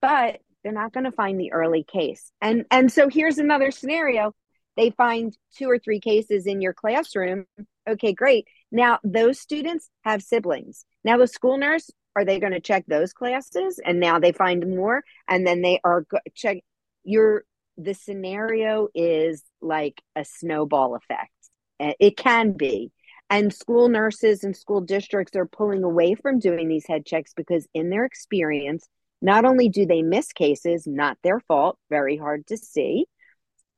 but 0.00 0.40
they're 0.62 0.72
not 0.72 0.92
going 0.92 1.04
to 1.04 1.12
find 1.12 1.38
the 1.38 1.52
early 1.52 1.84
case. 1.84 2.32
And 2.40 2.64
and 2.70 2.90
so 2.90 3.08
here's 3.08 3.38
another 3.38 3.70
scenario. 3.70 4.34
They 4.76 4.90
find 4.90 5.36
two 5.56 5.68
or 5.68 5.78
three 5.78 6.00
cases 6.00 6.46
in 6.46 6.60
your 6.60 6.72
classroom. 6.72 7.46
Okay, 7.88 8.12
great. 8.12 8.46
Now 8.70 8.98
those 9.02 9.40
students 9.40 9.88
have 10.04 10.22
siblings. 10.22 10.84
Now 11.04 11.16
the 11.16 11.26
school 11.26 11.58
nurse 11.58 11.90
are 12.16 12.24
they 12.24 12.40
going 12.40 12.52
to 12.52 12.60
check 12.60 12.84
those 12.86 13.12
classes 13.12 13.80
and 13.84 14.00
now 14.00 14.18
they 14.18 14.32
find 14.32 14.68
more 14.68 15.04
and 15.28 15.46
then 15.46 15.62
they 15.62 15.80
are 15.84 16.02
go- 16.02 16.18
check 16.34 16.58
your 17.04 17.44
the 17.76 17.94
scenario 17.94 18.88
is 18.94 19.44
like 19.60 20.02
a 20.16 20.24
snowball 20.24 20.96
effect. 20.96 21.30
It 21.78 22.16
can 22.16 22.52
be 22.52 22.90
and 23.30 23.52
school 23.52 23.88
nurses 23.88 24.44
and 24.44 24.56
school 24.56 24.80
districts 24.80 25.36
are 25.36 25.46
pulling 25.46 25.84
away 25.84 26.14
from 26.14 26.38
doing 26.38 26.68
these 26.68 26.86
head 26.86 27.04
checks 27.04 27.32
because, 27.36 27.66
in 27.74 27.90
their 27.90 28.04
experience, 28.04 28.88
not 29.20 29.44
only 29.44 29.68
do 29.68 29.84
they 29.86 30.02
miss 30.02 30.32
cases, 30.32 30.86
not 30.86 31.18
their 31.22 31.40
fault, 31.40 31.78
very 31.90 32.16
hard 32.16 32.46
to 32.46 32.56
see, 32.56 33.06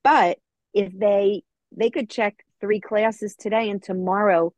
but 0.04 0.38
if 0.74 0.92
they 0.96 1.42
they 1.76 1.90
could 1.90 2.10
check 2.10 2.44
three 2.60 2.80
classes 2.80 3.34
today 3.36 3.70
and 3.70 3.82
tomorrow 3.82 4.52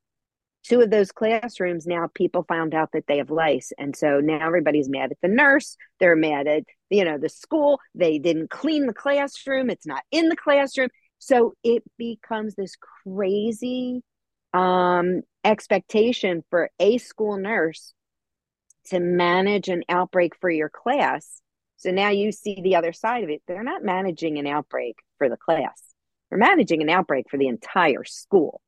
two 0.64 0.80
of 0.80 0.90
those 0.90 1.10
classrooms 1.10 1.86
now 1.86 2.08
people 2.14 2.44
found 2.48 2.74
out 2.74 2.90
that 2.92 3.06
they 3.08 3.18
have 3.18 3.30
lice. 3.30 3.72
And 3.78 3.96
so 3.96 4.20
now 4.20 4.46
everybody's 4.46 4.88
mad 4.88 5.10
at 5.10 5.18
the 5.20 5.28
nurse. 5.28 5.76
They're 6.00 6.16
mad 6.16 6.46
at 6.46 6.64
you 6.90 7.04
know 7.04 7.18
the 7.18 7.28
school. 7.28 7.80
They 7.94 8.18
didn't 8.18 8.50
clean 8.50 8.86
the 8.86 8.94
classroom. 8.94 9.70
It's 9.70 9.86
not 9.86 10.02
in 10.10 10.28
the 10.28 10.36
classroom. 10.36 10.90
So 11.18 11.54
it 11.62 11.82
becomes 11.98 12.54
this 12.54 12.76
crazy 13.04 14.02
um, 14.52 15.22
expectation 15.44 16.44
for 16.50 16.70
a 16.78 16.98
school 16.98 17.36
nurse 17.36 17.94
to 18.86 19.00
manage 19.00 19.68
an 19.68 19.82
outbreak 19.88 20.34
for 20.40 20.50
your 20.50 20.68
class. 20.68 21.40
So 21.76 21.90
now 21.90 22.10
you 22.10 22.32
see 22.32 22.60
the 22.62 22.76
other 22.76 22.92
side 22.92 23.24
of 23.24 23.30
it. 23.30 23.42
They're 23.46 23.64
not 23.64 23.82
managing 23.82 24.38
an 24.38 24.46
outbreak 24.46 24.96
for 25.18 25.28
the 25.28 25.36
class, 25.36 25.80
they're 26.30 26.38
managing 26.38 26.82
an 26.82 26.90
outbreak 26.90 27.26
for 27.30 27.38
the 27.38 27.48
entire 27.48 28.04
school. 28.04 28.60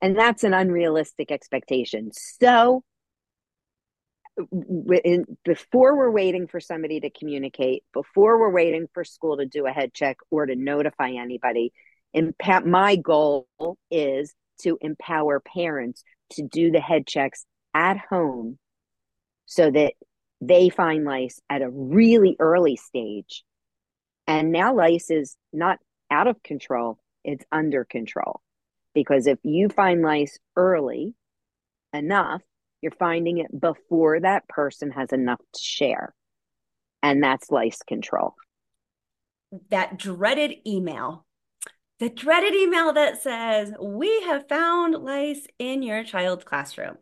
And 0.00 0.18
that's 0.18 0.42
an 0.42 0.54
unrealistic 0.54 1.30
expectation. 1.30 2.10
So, 2.12 2.82
before 5.44 5.96
we're 5.96 6.10
waiting 6.10 6.46
for 6.46 6.60
somebody 6.60 7.00
to 7.00 7.10
communicate, 7.10 7.84
before 7.92 8.38
we're 8.38 8.52
waiting 8.52 8.86
for 8.92 9.04
school 9.04 9.38
to 9.38 9.46
do 9.46 9.66
a 9.66 9.70
head 9.70 9.92
check 9.94 10.16
or 10.30 10.46
to 10.46 10.54
notify 10.54 11.10
anybody, 11.10 11.72
and 12.14 12.34
my 12.64 12.96
goal 12.96 13.48
is 13.90 14.34
to 14.62 14.78
empower 14.80 15.40
parents 15.40 16.02
to 16.30 16.42
do 16.42 16.70
the 16.70 16.80
head 16.80 17.06
checks 17.06 17.44
at 17.74 17.98
home 18.10 18.58
so 19.46 19.70
that 19.70 19.92
they 20.40 20.68
find 20.68 21.04
lice 21.04 21.40
at 21.48 21.62
a 21.62 21.70
really 21.70 22.36
early 22.38 22.76
stage. 22.76 23.44
And 24.26 24.52
now 24.52 24.74
lice 24.74 25.10
is 25.10 25.36
not 25.52 25.78
out 26.10 26.26
of 26.26 26.42
control, 26.42 26.98
it's 27.24 27.44
under 27.52 27.84
control. 27.84 28.40
Because 28.94 29.26
if 29.26 29.38
you 29.42 29.68
find 29.68 30.02
lice 30.02 30.38
early 30.56 31.14
enough, 31.92 32.42
you're 32.80 32.92
finding 32.92 33.38
it 33.38 33.60
before 33.60 34.20
that 34.20 34.48
person 34.48 34.90
has 34.90 35.12
enough 35.12 35.38
to 35.38 35.60
share. 35.62 36.14
And 37.02 37.22
that's 37.22 37.50
lice 37.50 37.82
control. 37.86 38.34
That 39.70 39.98
dreaded 39.98 40.54
email 40.66 41.25
the 41.98 42.10
dreaded 42.10 42.54
email 42.54 42.92
that 42.92 43.22
says, 43.22 43.72
We 43.80 44.22
have 44.22 44.48
found 44.48 44.94
lice 44.94 45.46
in 45.58 45.82
your 45.82 46.04
child's 46.04 46.44
classroom. 46.44 46.98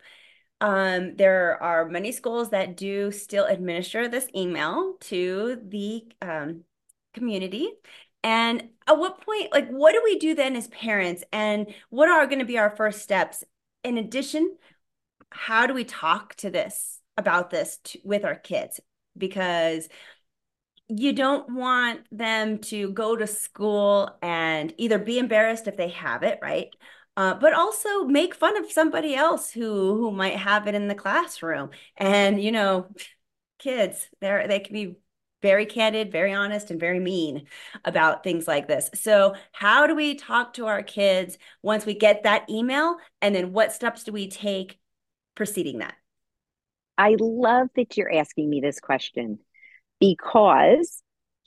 Um, 0.61 1.17
there 1.17 1.63
are 1.63 1.89
many 1.89 2.13
schools 2.13 2.51
that 2.51 2.77
do 2.77 3.11
still 3.11 3.45
administer 3.45 4.09
this 4.09 4.29
email 4.35 4.95
to 5.03 5.61
the 5.67 6.05
um, 6.23 6.65
community. 7.13 7.71
And 8.23 8.71
at 8.87 8.99
what 8.99 9.21
point, 9.21 9.53
like, 9.53 9.69
what 9.69 9.93
do 9.93 10.01
we 10.03 10.19
do 10.19 10.35
then 10.35 10.57
as 10.57 10.69
parents? 10.69 11.25
And 11.33 11.67
what 11.91 12.09
are 12.09 12.27
going 12.27 12.39
to 12.39 12.45
be 12.45 12.59
our 12.59 12.71
first 12.71 13.03
steps? 13.03 13.45
In 13.83 13.99
addition, 13.99 14.57
how 15.31 15.67
do 15.67 15.75
we 15.75 15.85
talk 15.85 16.35
to 16.37 16.51
this 16.51 17.01
about 17.19 17.51
this 17.51 17.79
with 18.03 18.25
our 18.25 18.37
kids? 18.37 18.81
Because 19.19 19.89
you 20.89 21.13
don't 21.13 21.51
want 21.55 22.01
them 22.11 22.59
to 22.59 22.91
go 22.93 23.17
to 23.17 23.27
school 23.27 24.17
and 24.23 24.73
either 24.77 24.99
be 24.99 25.19
embarrassed 25.19 25.67
if 25.67 25.77
they 25.77 25.89
have 25.89 26.23
it, 26.23 26.39
right? 26.43 26.69
Uh, 27.17 27.35
but 27.35 27.55
also 27.55 28.05
make 28.05 28.35
fun 28.35 28.57
of 28.57 28.71
somebody 28.71 29.15
else 29.15 29.51
who 29.51 29.97
who 29.97 30.11
might 30.11 30.37
have 30.37 30.67
it 30.67 30.75
in 30.75 30.89
the 30.89 30.95
classroom. 30.95 31.71
And 31.97 32.43
you 32.43 32.53
know, 32.53 32.89
kids, 33.59 34.09
they're 34.21 34.47
they 34.49 34.61
can 34.61 34.75
be 34.75 34.97
very 35.43 35.67
candid, 35.67 36.11
very 36.11 36.33
honest, 36.33 36.71
and 36.71 36.81
very 36.81 37.01
mean 37.01 37.47
about 37.85 38.25
things 38.25 38.49
like 38.49 38.67
this. 38.67 38.91
So, 38.95 39.35
how 39.53 39.87
do 39.87 39.95
we 39.95 40.15
talk 40.17 40.55
to 40.55 40.67
our 40.67 40.83
kids 40.83 41.39
once 41.63 41.87
we 41.87 41.95
get 41.95 42.25
that 42.25 42.49
email? 42.51 42.97
And 43.23 43.35
then 43.35 43.53
what 43.53 43.73
steps 43.73 44.05
do 44.05 44.13
we 44.13 44.29
take 44.29 44.79
preceding 45.35 45.79
that? 45.79 45.95
I 46.99 47.17
love 47.19 47.69
that 47.77 47.97
you're 47.97 48.13
asking 48.13 48.49
me 48.51 48.61
this 48.61 48.81
question 48.81 49.39
because 50.05 51.03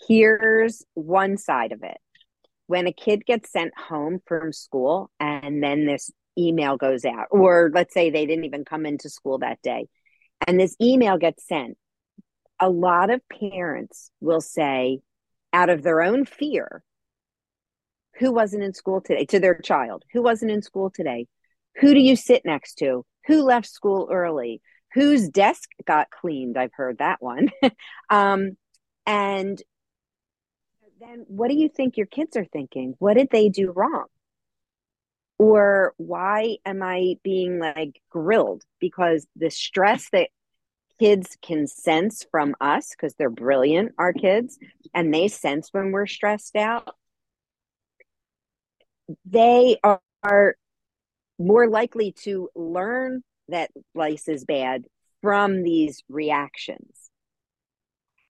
here's 0.08 0.84
one 0.96 1.38
side 1.38 1.72
of 1.72 1.84
it. 1.84 1.98
When 2.66 2.88
a 2.88 2.94
kid 2.94 3.24
gets 3.26 3.52
sent 3.52 3.72
home 3.78 4.20
from 4.26 4.52
school 4.52 5.12
and 5.20 5.62
then 5.62 5.86
this 5.86 6.10
email 6.38 6.76
goes 6.76 7.06
out, 7.06 7.28
or 7.30 7.70
let's 7.74 7.94
say 7.94 8.10
they 8.10 8.26
didn't 8.26 8.46
even 8.46 8.66
come 8.66 8.88
into 8.88 9.10
school 9.10 9.38
that 9.40 9.62
day, 9.62 9.88
and 10.48 10.60
this 10.60 10.76
email 10.82 11.18
gets 11.18 11.48
sent, 11.48 11.78
a 12.60 12.70
lot 12.70 13.12
of 13.12 13.22
parents 13.30 14.10
will 14.22 14.42
say, 14.42 15.02
out 15.54 15.70
of 15.70 15.84
their 15.84 16.02
own 16.02 16.26
fear, 16.26 16.84
who 18.20 18.32
wasn't 18.32 18.64
in 18.64 18.74
school 18.74 19.02
today 19.02 19.26
to 19.26 19.40
their 19.40 19.60
child? 19.60 20.04
Who 20.14 20.24
wasn't 20.24 20.52
in 20.52 20.64
school 20.64 20.90
today? 20.90 21.28
Who 21.80 21.94
do 21.94 22.00
you 22.00 22.16
sit 22.16 22.44
next 22.44 22.76
to? 22.80 23.06
Who 23.28 23.44
left 23.44 23.68
school 23.68 24.10
early? 24.12 24.62
Whose 24.98 25.30
desk 25.30 25.70
got 25.86 26.10
cleaned? 26.10 26.58
I've 26.58 26.74
heard 26.74 26.98
that 26.98 27.22
one. 27.22 27.50
Um, 28.10 28.58
and 29.06 29.62
then 31.00 31.26
what 31.28 31.50
do 31.50 31.56
you 31.56 31.70
think 31.70 31.98
your 31.98 32.08
kids 32.08 32.36
are 32.36 32.46
thinking? 32.46 32.96
What 33.00 33.16
did 33.16 33.30
they 33.30 33.50
do 33.50 33.72
wrong? 33.72 34.06
Or 35.38 35.94
why 35.98 36.58
am 36.66 36.82
I 36.82 37.16
being 37.24 37.60
like 37.60 38.02
grilled? 38.10 38.64
Because 38.80 39.28
the 39.36 39.52
stress 39.52 40.10
that 40.14 40.30
kids 41.00 41.38
can 41.42 41.68
sense 41.68 42.26
from 42.32 42.56
us, 42.60 42.90
because 42.90 43.14
they're 43.16 43.30
brilliant, 43.30 43.92
our 44.00 44.14
kids, 44.14 44.58
and 44.96 45.14
they 45.14 45.28
sense 45.28 45.70
when 45.72 45.92
we're 45.92 46.08
stressed 46.08 46.56
out, 46.56 46.96
they 49.26 49.78
are, 49.84 50.02
are 50.24 50.56
more 51.38 51.70
likely 51.70 52.14
to 52.24 52.50
learn 52.56 53.22
that 53.50 53.72
lice 53.96 54.28
is 54.28 54.46
bad 54.46 54.86
from 55.22 55.64
these 55.64 56.04
reactions. 56.10 57.10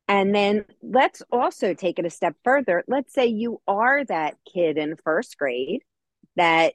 And 0.08 0.34
then 0.34 0.66
let's 0.82 1.22
also 1.32 1.74
take 1.74 2.00
it 2.00 2.06
a 2.06 2.10
step 2.10 2.36
further. 2.44 2.84
Let's 2.88 3.14
say 3.14 3.28
you 3.28 3.62
are 3.68 4.06
that 4.06 4.36
kid 4.52 4.78
in 4.78 4.96
first 4.96 5.38
grade 5.38 5.82
that 6.38 6.74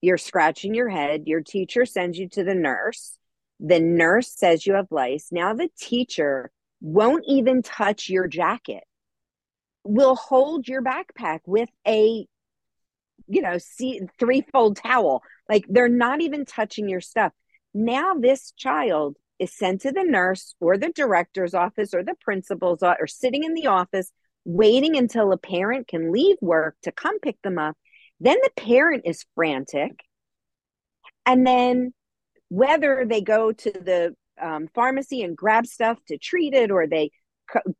you're 0.00 0.18
scratching 0.18 0.74
your 0.74 0.88
head, 0.88 1.24
your 1.26 1.42
teacher 1.42 1.84
sends 1.84 2.18
you 2.18 2.28
to 2.30 2.44
the 2.44 2.54
nurse, 2.54 3.18
the 3.60 3.78
nurse 3.78 4.32
says 4.34 4.66
you 4.66 4.74
have 4.74 4.88
lice. 4.90 5.28
Now 5.30 5.54
the 5.54 5.68
teacher 5.78 6.50
won't 6.80 7.24
even 7.28 7.62
touch 7.62 8.08
your 8.08 8.26
jacket, 8.26 8.84
will 9.84 10.16
hold 10.16 10.66
your 10.66 10.82
backpack 10.82 11.40
with 11.46 11.68
a 11.86 12.26
you 13.28 13.42
know, 13.42 13.58
see 13.58 14.00
threefold 14.18 14.76
towel. 14.76 15.22
Like 15.48 15.64
they're 15.68 15.88
not 15.88 16.20
even 16.20 16.44
touching 16.44 16.88
your 16.88 17.00
stuff. 17.00 17.32
Now 17.74 18.14
this 18.14 18.52
child 18.52 19.16
is 19.38 19.56
sent 19.56 19.82
to 19.82 19.92
the 19.92 20.04
nurse 20.04 20.54
or 20.60 20.76
the 20.76 20.90
director's 20.90 21.54
office 21.54 21.94
or 21.94 22.02
the 22.02 22.14
principal's 22.20 22.82
or 22.82 23.06
sitting 23.06 23.44
in 23.44 23.54
the 23.54 23.66
office 23.66 24.12
waiting 24.44 24.96
until 24.96 25.32
a 25.32 25.38
parent 25.38 25.88
can 25.88 26.12
leave 26.12 26.36
work 26.40 26.76
to 26.82 26.92
come 26.92 27.18
pick 27.20 27.40
them 27.42 27.58
up. 27.58 27.76
Then 28.20 28.36
the 28.42 28.50
parent 28.56 29.02
is 29.04 29.24
frantic. 29.34 30.00
And 31.24 31.46
then 31.46 31.92
whether 32.48 33.04
they 33.08 33.20
go 33.20 33.52
to 33.52 33.70
the 33.70 34.14
um, 34.40 34.68
pharmacy 34.74 35.22
and 35.22 35.36
grab 35.36 35.66
stuff 35.66 35.98
to 36.08 36.18
treat 36.18 36.54
it 36.54 36.70
or 36.70 36.86
they 36.86 37.10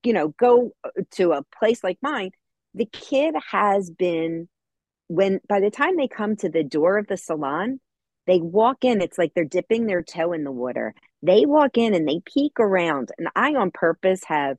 you 0.03 0.13
know 0.13 0.29
go 0.29 0.73
to 1.13 1.33
a 1.33 1.43
place 1.59 1.83
like 1.83 1.97
mine 2.03 2.31
the 2.75 2.87
kid 2.87 3.35
has 3.51 3.91
been 3.91 4.49
when 5.09 5.41
by 5.49 5.61
the 5.61 5.71
time 5.71 5.97
they 5.97 6.09
come 6.09 6.37
to 6.37 6.49
the 6.49 6.65
door 6.65 6.97
of 6.97 7.07
the 7.07 7.17
salon, 7.17 7.81
they 8.27 8.41
walk 8.41 8.85
in, 8.85 9.01
it's 9.01 9.19
like 9.19 9.33
they're 9.35 9.45
dipping 9.45 9.87
their 9.87 10.03
toe 10.03 10.33
in 10.33 10.45
the 10.45 10.53
water. 10.53 10.95
They 11.23 11.45
walk 11.47 11.77
in 11.77 11.95
and 11.95 12.09
they 12.09 12.21
peek 12.25 12.59
around. 12.61 13.11
And 13.19 13.29
I, 13.35 13.55
on 13.55 13.71
purpose, 13.71 14.23
have, 14.25 14.57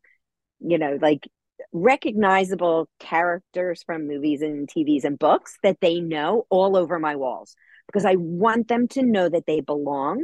you 0.60 0.78
know, 0.78 0.98
like 1.02 1.28
recognizable 1.72 2.90
characters 3.00 3.84
from 3.84 4.08
movies 4.08 4.42
and 4.42 4.68
TVs 4.68 5.06
and 5.06 5.18
books 5.18 5.58
that 5.64 5.78
they 5.82 6.00
know 6.00 6.46
all 6.50 6.76
over 6.76 7.00
my 7.00 7.16
walls 7.16 7.56
because 7.88 8.06
I 8.06 8.16
want 8.16 8.68
them 8.68 8.88
to 8.90 9.04
know 9.04 9.30
that 9.30 9.46
they 9.46 9.62
belong 9.62 10.24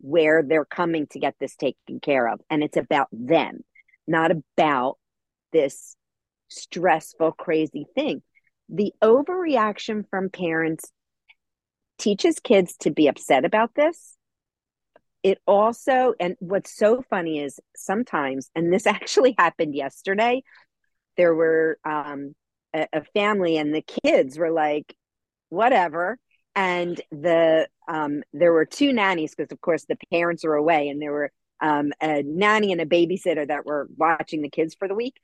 where 0.00 0.42
they're 0.42 0.64
coming 0.66 1.06
to 1.08 1.18
get 1.18 1.34
this 1.40 1.56
taken 1.56 2.00
care 2.00 2.28
of. 2.28 2.40
And 2.50 2.62
it's 2.62 2.76
about 2.76 3.08
them, 3.12 3.60
not 4.06 4.30
about 4.30 4.98
this 5.52 5.96
stressful, 6.48 7.32
crazy 7.32 7.86
thing 7.94 8.22
the 8.68 8.92
overreaction 9.02 10.08
from 10.08 10.30
parents 10.30 10.90
teaches 11.98 12.38
kids 12.40 12.76
to 12.78 12.90
be 12.90 13.08
upset 13.08 13.44
about 13.44 13.74
this. 13.74 14.16
It 15.22 15.38
also, 15.46 16.14
and 16.20 16.36
what's 16.40 16.76
so 16.76 17.02
funny 17.08 17.40
is 17.40 17.58
sometimes, 17.74 18.50
and 18.54 18.72
this 18.72 18.86
actually 18.88 19.34
happened 19.38 19.74
yesterday, 19.74 20.42
there 21.16 21.34
were 21.34 21.78
um, 21.84 22.34
a, 22.74 22.86
a 22.92 23.04
family 23.14 23.56
and 23.56 23.74
the 23.74 23.84
kids 24.04 24.38
were 24.38 24.50
like, 24.50 24.94
whatever. 25.48 26.18
And 26.56 27.00
the 27.10 27.68
um, 27.88 28.22
there 28.32 28.52
were 28.52 28.64
two 28.64 28.92
nannies 28.92 29.34
because, 29.34 29.50
of 29.50 29.60
course, 29.60 29.84
the 29.86 29.98
parents 30.12 30.44
are 30.44 30.54
away, 30.54 30.88
and 30.88 31.02
there 31.02 31.10
were 31.12 31.32
um, 31.60 31.92
a 32.00 32.22
nanny 32.22 32.70
and 32.70 32.80
a 32.80 32.86
babysitter 32.86 33.46
that 33.48 33.66
were 33.66 33.88
watching 33.96 34.42
the 34.42 34.48
kids 34.48 34.74
for 34.78 34.86
the 34.86 34.94
week. 34.94 35.16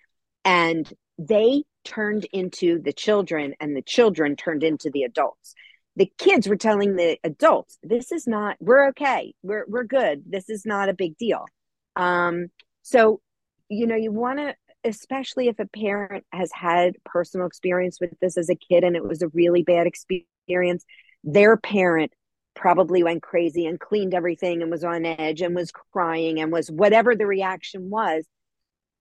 And 0.45 0.93
they 1.19 1.65
turned 1.85 2.27
into 2.33 2.81
the 2.81 2.93
children 2.93 3.55
and 3.61 3.77
the 3.77 3.83
children 3.83 4.37
turned 4.37 4.65
into 4.65 4.91
the 4.91 5.03
adults 5.03 5.55
the 5.97 6.11
kids 6.19 6.49
were 6.49 6.57
telling 6.57 6.97
the 6.97 7.19
adults 7.25 7.79
this 7.83 8.13
is 8.13 8.27
not 8.27 8.57
we're 8.61 8.89
okay. 8.89 9.35
We're 9.43 9.65
we're 9.69 9.85
good. 9.85 10.23
This 10.27 10.49
is 10.49 10.65
not 10.65 10.89
a 10.89 10.95
big 10.95 11.17
deal. 11.17 11.47
Um 11.97 12.49
so 12.83 13.21
you 13.69 13.87
know 13.87 13.97
you 13.97 14.13
want 14.13 14.39
to 14.39 14.55
especially 14.85 15.49
if 15.49 15.59
a 15.59 15.67
parent 15.67 16.25
has 16.33 16.51
had 16.53 16.95
personal 17.05 17.47
experience 17.47 17.99
with 18.01 18.19
this 18.21 18.39
as 18.39 18.49
a 18.49 18.55
kid 18.55 18.83
and 18.83 18.97
it 18.97 19.05
was 19.05 19.21
a 19.21 19.29
really 19.29 19.63
bad 19.63 19.87
experience 19.87 20.85
their 21.23 21.57
parent 21.57 22.13
probably 22.55 23.03
went 23.03 23.23
crazy 23.23 23.67
and 23.67 23.79
cleaned 23.79 24.15
everything 24.15 24.63
and 24.63 24.71
was 24.71 24.85
on 24.85 25.05
edge 25.05 25.41
and 25.41 25.55
was 25.55 25.71
crying 25.93 26.41
and 26.41 26.51
was 26.51 26.71
whatever 26.71 27.15
the 27.15 27.27
reaction 27.27 27.91
was 27.91 28.25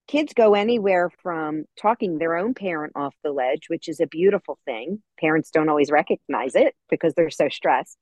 kids 0.09 0.33
go 0.33 0.55
anywhere 0.55 1.11
from 1.21 1.65
talking 1.79 2.17
their 2.17 2.35
own 2.35 2.55
parent 2.55 2.93
off 2.95 3.13
the 3.23 3.31
ledge, 3.31 3.65
which 3.67 3.87
is 3.87 3.99
a 3.99 4.07
beautiful 4.07 4.57
thing. 4.65 5.03
Parents 5.19 5.51
don't 5.51 5.69
always 5.69 5.91
recognize 5.91 6.55
it 6.55 6.75
because 6.89 7.13
they're 7.13 7.29
so 7.29 7.47
stressed, 7.47 7.95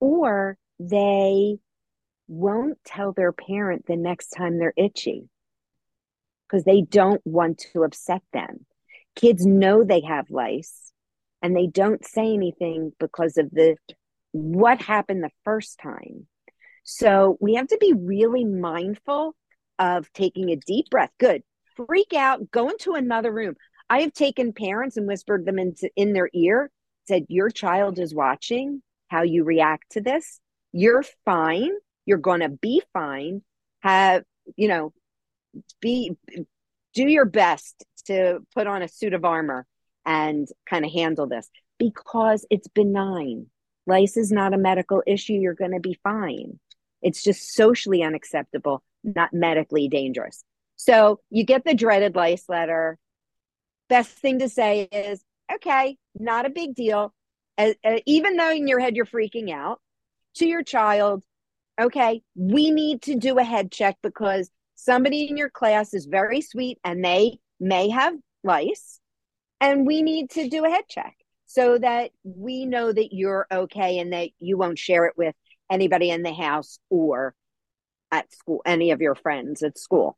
or 0.00 0.58
they 0.80 1.56
won't 2.26 2.78
tell 2.84 3.12
their 3.12 3.30
parent 3.30 3.84
the 3.86 3.96
next 3.96 4.30
time 4.30 4.58
they're 4.58 4.74
itchy 4.76 5.28
because 6.48 6.64
they 6.64 6.82
don't 6.82 7.22
want 7.24 7.64
to 7.72 7.84
upset 7.84 8.22
them. 8.32 8.66
Kids 9.14 9.46
know 9.46 9.84
they 9.84 10.00
have 10.00 10.28
lice 10.30 10.92
and 11.42 11.56
they 11.56 11.68
don't 11.68 12.04
say 12.04 12.34
anything 12.34 12.92
because 12.98 13.36
of 13.36 13.48
the 13.52 13.76
what 14.32 14.82
happened 14.82 15.22
the 15.22 15.30
first 15.44 15.78
time. 15.80 16.26
So 16.82 17.36
we 17.40 17.54
have 17.54 17.68
to 17.68 17.78
be 17.80 17.92
really 17.92 18.44
mindful 18.44 19.36
of 19.78 20.12
taking 20.12 20.50
a 20.50 20.56
deep 20.56 20.86
breath. 20.90 21.10
Good. 21.18 21.42
Freak 21.76 22.14
out, 22.14 22.50
go 22.50 22.68
into 22.68 22.92
another 22.92 23.30
room. 23.30 23.54
I 23.88 24.00
have 24.00 24.12
taken 24.12 24.52
parents 24.52 24.96
and 24.96 25.06
whispered 25.06 25.44
them 25.44 25.58
into 25.58 25.90
in 25.94 26.12
their 26.12 26.30
ear, 26.32 26.70
said, 27.06 27.26
Your 27.28 27.50
child 27.50 27.98
is 27.98 28.14
watching 28.14 28.82
how 29.08 29.22
you 29.22 29.44
react 29.44 29.92
to 29.92 30.00
this. 30.00 30.40
You're 30.72 31.04
fine. 31.24 31.72
You're 32.06 32.18
gonna 32.18 32.48
be 32.48 32.82
fine. 32.92 33.42
Have, 33.80 34.24
you 34.56 34.68
know, 34.68 34.92
be 35.80 36.16
do 36.94 37.06
your 37.06 37.26
best 37.26 37.84
to 38.06 38.40
put 38.54 38.66
on 38.66 38.82
a 38.82 38.88
suit 38.88 39.12
of 39.12 39.24
armor 39.24 39.66
and 40.04 40.48
kind 40.68 40.84
of 40.84 40.92
handle 40.92 41.26
this 41.26 41.48
because 41.78 42.46
it's 42.50 42.68
benign. 42.68 43.46
Lice 43.86 44.16
is 44.16 44.32
not 44.32 44.54
a 44.54 44.58
medical 44.58 45.02
issue. 45.06 45.34
You're 45.34 45.54
going 45.54 45.72
to 45.72 45.80
be 45.80 45.98
fine. 46.02 46.58
It's 47.02 47.22
just 47.22 47.54
socially 47.54 48.02
unacceptable 48.02 48.82
not 49.06 49.32
medically 49.32 49.88
dangerous. 49.88 50.44
So 50.76 51.20
you 51.30 51.44
get 51.44 51.64
the 51.64 51.74
dreaded 51.74 52.16
lice 52.16 52.44
letter. 52.48 52.98
Best 53.88 54.10
thing 54.10 54.40
to 54.40 54.48
say 54.48 54.88
is, 54.92 55.22
okay, 55.54 55.96
not 56.18 56.44
a 56.44 56.50
big 56.50 56.74
deal. 56.74 57.14
Even 58.04 58.36
though 58.36 58.50
in 58.50 58.68
your 58.68 58.80
head 58.80 58.96
you're 58.96 59.06
freaking 59.06 59.50
out, 59.50 59.80
to 60.34 60.46
your 60.46 60.62
child, 60.62 61.22
okay, 61.80 62.20
we 62.34 62.70
need 62.70 63.02
to 63.02 63.14
do 63.14 63.38
a 63.38 63.44
head 63.44 63.72
check 63.72 63.96
because 64.02 64.50
somebody 64.74 65.28
in 65.28 65.36
your 65.36 65.48
class 65.48 65.94
is 65.94 66.04
very 66.04 66.42
sweet 66.42 66.78
and 66.84 67.02
they 67.02 67.38
may 67.58 67.88
have 67.88 68.14
lice, 68.44 69.00
and 69.60 69.86
we 69.86 70.02
need 70.02 70.28
to 70.30 70.48
do 70.50 70.64
a 70.66 70.70
head 70.70 70.84
check 70.88 71.16
so 71.46 71.78
that 71.78 72.10
we 72.24 72.66
know 72.66 72.92
that 72.92 73.14
you're 73.14 73.46
okay 73.50 73.98
and 73.98 74.12
that 74.12 74.28
you 74.38 74.58
won't 74.58 74.78
share 74.78 75.06
it 75.06 75.14
with 75.16 75.34
anybody 75.70 76.10
in 76.10 76.22
the 76.22 76.34
house 76.34 76.78
or 76.90 77.34
at 78.10 78.32
school, 78.32 78.62
any 78.64 78.90
of 78.90 79.00
your 79.00 79.14
friends 79.14 79.62
at 79.62 79.78
school. 79.78 80.16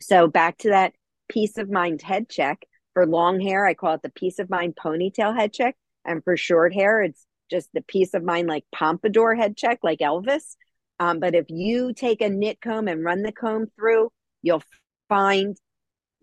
So 0.00 0.28
back 0.28 0.58
to 0.58 0.70
that 0.70 0.94
peace 1.28 1.58
of 1.58 1.70
mind 1.70 2.02
head 2.02 2.28
check. 2.28 2.64
For 2.94 3.06
long 3.06 3.40
hair, 3.40 3.66
I 3.66 3.74
call 3.74 3.94
it 3.94 4.02
the 4.02 4.10
peace 4.10 4.38
of 4.38 4.50
mind 4.50 4.76
ponytail 4.76 5.36
head 5.36 5.52
check. 5.52 5.76
And 6.04 6.22
for 6.24 6.36
short 6.36 6.72
hair, 6.72 7.02
it's 7.02 7.24
just 7.50 7.68
the 7.72 7.82
peace 7.82 8.14
of 8.14 8.22
mind 8.22 8.48
like 8.48 8.64
pompadour 8.72 9.34
head 9.34 9.56
check, 9.56 9.80
like 9.82 10.00
Elvis. 10.00 10.56
Um, 11.00 11.20
but 11.20 11.34
if 11.34 11.46
you 11.48 11.92
take 11.92 12.20
a 12.20 12.28
nit 12.28 12.60
comb 12.60 12.88
and 12.88 13.04
run 13.04 13.22
the 13.22 13.32
comb 13.32 13.66
through, 13.76 14.10
you'll 14.42 14.62
find 15.08 15.56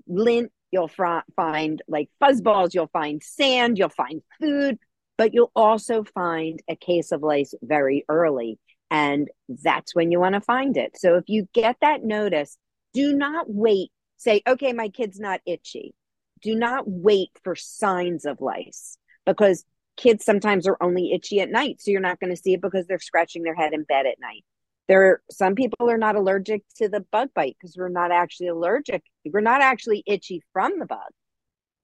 lint, 0.08 0.52
you'll 0.72 0.88
fr- 0.88 1.20
find 1.36 1.82
like 1.88 2.10
fuzzballs, 2.22 2.74
you'll 2.74 2.88
find 2.88 3.24
sand, 3.24 3.78
you'll 3.78 3.90
find 3.90 4.22
food, 4.40 4.78
but 5.18 5.34
you'll 5.34 5.52
also 5.56 6.04
find 6.04 6.62
a 6.70 6.76
case 6.76 7.12
of 7.12 7.24
lice 7.24 7.54
very 7.62 8.04
early. 8.10 8.60
And 8.92 9.30
that's 9.48 9.96
when 9.96 10.12
you 10.12 10.20
want 10.20 10.36
to 10.36 10.42
find 10.42 10.78
it. 10.78 10.98
So 10.98 11.16
if 11.16 11.26
you 11.28 11.48
get 11.54 11.78
that 11.82 12.04
notice, 12.04 12.58
do 12.94 13.14
not 13.14 13.46
wait. 13.50 13.92
Say, 14.18 14.42
okay, 14.48 14.74
my 14.74 14.90
kid's 14.90 15.20
not 15.20 15.42
itchy. 15.46 15.94
Do 16.42 16.56
not 16.56 16.84
wait 16.88 17.32
for 17.44 17.56
signs 17.56 18.26
of 18.26 18.42
lice 18.42 18.98
because 19.26 19.66
kids 19.98 20.24
sometimes 20.24 20.68
are 20.68 20.78
only 20.82 21.12
itchy 21.14 21.40
at 21.40 21.50
night. 21.50 21.82
So 21.82 21.92
you're 21.92 22.02
not 22.02 22.20
going 22.20 22.30
to 22.30 22.42
see 22.42 22.54
it 22.54 22.62
because 22.62 22.86
they're 22.86 23.00
scratching 23.00 23.44
their 23.44 23.56
head 23.56 23.74
in 23.74 23.84
bed 23.84 24.06
at 24.06 24.20
night. 24.20 24.44
There, 24.88 25.06
are, 25.06 25.22
some 25.32 25.56
people 25.56 25.90
are 25.90 25.98
not 25.98 26.16
allergic 26.16 26.64
to 26.78 26.88
the 26.88 27.02
bug 27.12 27.30
bite 27.34 27.58
because 27.60 27.76
we're 27.76 27.90
not 27.90 28.12
actually 28.12 28.50
allergic. 28.50 29.04
We're 29.26 29.42
not 29.42 29.62
actually 29.62 30.04
itchy 30.06 30.44
from 30.54 30.80
the 30.80 30.86
bug. 30.86 31.00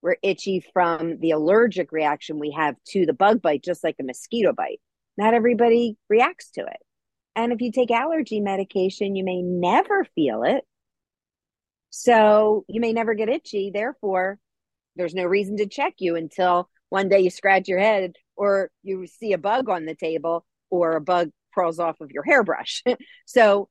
We're 0.01 0.17
itchy 0.21 0.63
from 0.73 1.19
the 1.19 1.31
allergic 1.31 1.91
reaction 1.91 2.39
we 2.39 2.51
have 2.51 2.75
to 2.89 3.05
the 3.05 3.13
bug 3.13 3.41
bite, 3.41 3.63
just 3.63 3.83
like 3.83 3.95
a 3.99 4.03
mosquito 4.03 4.53
bite. 4.53 4.79
Not 5.17 5.33
everybody 5.33 5.97
reacts 6.09 6.51
to 6.51 6.61
it. 6.61 6.77
And 7.35 7.53
if 7.53 7.61
you 7.61 7.71
take 7.71 7.91
allergy 7.91 8.39
medication, 8.39 9.15
you 9.15 9.23
may 9.23 9.41
never 9.41 10.05
feel 10.15 10.43
it. 10.43 10.65
So 11.89 12.65
you 12.67 12.81
may 12.81 12.93
never 12.93 13.13
get 13.13 13.29
itchy. 13.29 13.71
Therefore, 13.73 14.39
there's 14.95 15.13
no 15.13 15.25
reason 15.25 15.57
to 15.57 15.67
check 15.67 15.95
you 15.99 16.15
until 16.15 16.69
one 16.89 17.09
day 17.09 17.19
you 17.19 17.29
scratch 17.29 17.67
your 17.67 17.79
head 17.79 18.13
or 18.35 18.69
you 18.83 19.07
see 19.07 19.33
a 19.33 19.37
bug 19.37 19.69
on 19.69 19.85
the 19.85 19.95
table 19.95 20.45
or 20.69 20.95
a 20.95 21.01
bug 21.01 21.29
crawls 21.53 21.79
off 21.79 22.01
of 22.01 22.11
your 22.11 22.23
hairbrush. 22.23 22.83
so, 23.25 23.69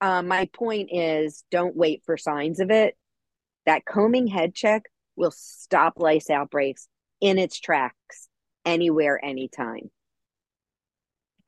um, 0.00 0.28
my 0.28 0.48
point 0.52 0.90
is 0.92 1.44
don't 1.50 1.76
wait 1.76 2.02
for 2.06 2.16
signs 2.16 2.60
of 2.60 2.70
it. 2.70 2.96
That 3.66 3.84
combing 3.84 4.28
head 4.28 4.54
check 4.54 4.84
will 5.16 5.32
stop 5.32 5.94
lice 5.96 6.30
outbreaks 6.30 6.88
in 7.20 7.38
its 7.38 7.58
tracks 7.58 8.28
anywhere, 8.64 9.22
anytime. 9.22 9.90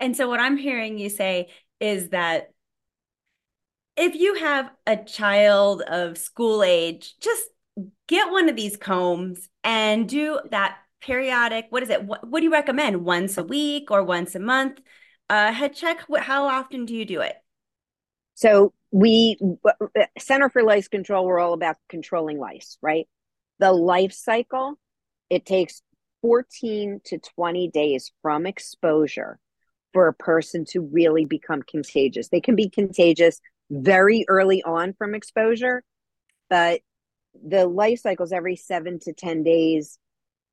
And 0.00 0.16
so, 0.16 0.28
what 0.28 0.40
I'm 0.40 0.56
hearing 0.56 0.98
you 0.98 1.10
say 1.10 1.48
is 1.78 2.08
that 2.08 2.50
if 3.96 4.14
you 4.14 4.34
have 4.34 4.70
a 4.86 4.96
child 4.96 5.82
of 5.82 6.16
school 6.16 6.62
age, 6.62 7.14
just 7.20 7.42
get 8.08 8.30
one 8.30 8.48
of 8.48 8.56
these 8.56 8.78
combs 8.78 9.48
and 9.62 10.08
do 10.08 10.40
that 10.50 10.78
periodic. 11.02 11.66
What 11.68 11.82
is 11.82 11.90
it? 11.90 12.02
What, 12.04 12.26
what 12.26 12.40
do 12.40 12.44
you 12.44 12.52
recommend? 12.52 13.04
Once 13.04 13.36
a 13.36 13.44
week 13.44 13.90
or 13.90 14.02
once 14.02 14.34
a 14.34 14.40
month? 14.40 14.80
Uh, 15.28 15.52
head 15.52 15.74
check. 15.74 16.04
How 16.18 16.46
often 16.46 16.86
do 16.86 16.94
you 16.94 17.04
do 17.04 17.20
it? 17.20 17.36
So 18.34 18.72
we 18.90 19.38
Center 20.18 20.48
for 20.48 20.62
Lice 20.62 20.88
Control. 20.88 21.26
We're 21.26 21.38
all 21.38 21.52
about 21.52 21.76
controlling 21.90 22.38
lice, 22.38 22.78
right? 22.80 23.06
The 23.58 23.70
life 23.70 24.12
cycle. 24.12 24.78
It 25.28 25.44
takes 25.44 25.82
14 26.22 27.02
to 27.04 27.18
20 27.18 27.68
days 27.68 28.12
from 28.22 28.46
exposure 28.46 29.38
for 29.92 30.08
a 30.08 30.14
person 30.14 30.64
to 30.66 30.80
really 30.80 31.24
become 31.24 31.62
contagious. 31.62 32.28
They 32.28 32.40
can 32.40 32.56
be 32.56 32.68
contagious 32.68 33.40
very 33.70 34.24
early 34.28 34.62
on 34.62 34.94
from 34.94 35.14
exposure, 35.14 35.82
but 36.48 36.80
the 37.46 37.66
life 37.66 38.00
cycles 38.00 38.32
every 38.32 38.56
seven 38.56 38.98
to 39.00 39.12
10 39.12 39.42
days 39.44 39.98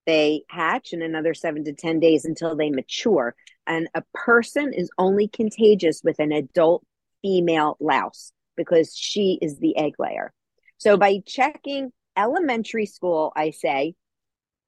they 0.07 0.43
hatch 0.49 0.93
and 0.93 1.03
another 1.03 1.33
seven 1.33 1.65
to 1.65 1.73
10 1.73 1.99
days 1.99 2.25
until 2.25 2.55
they 2.55 2.71
mature. 2.71 3.35
And 3.67 3.89
a 3.93 4.03
person 4.13 4.73
is 4.73 4.89
only 4.97 5.27
contagious 5.27 6.01
with 6.01 6.19
an 6.19 6.31
adult 6.31 6.83
female 7.21 7.75
louse 7.81 8.31
because 8.55 8.95
she 8.95 9.37
is 9.41 9.59
the 9.59 9.77
egg 9.77 9.93
layer. 9.99 10.31
So 10.77 10.95
by 10.95 11.19
checking 11.25 11.91
elementary 12.15 12.85
school, 12.85 13.33
I 13.35 13.51
say 13.51 13.95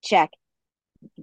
check 0.03 0.32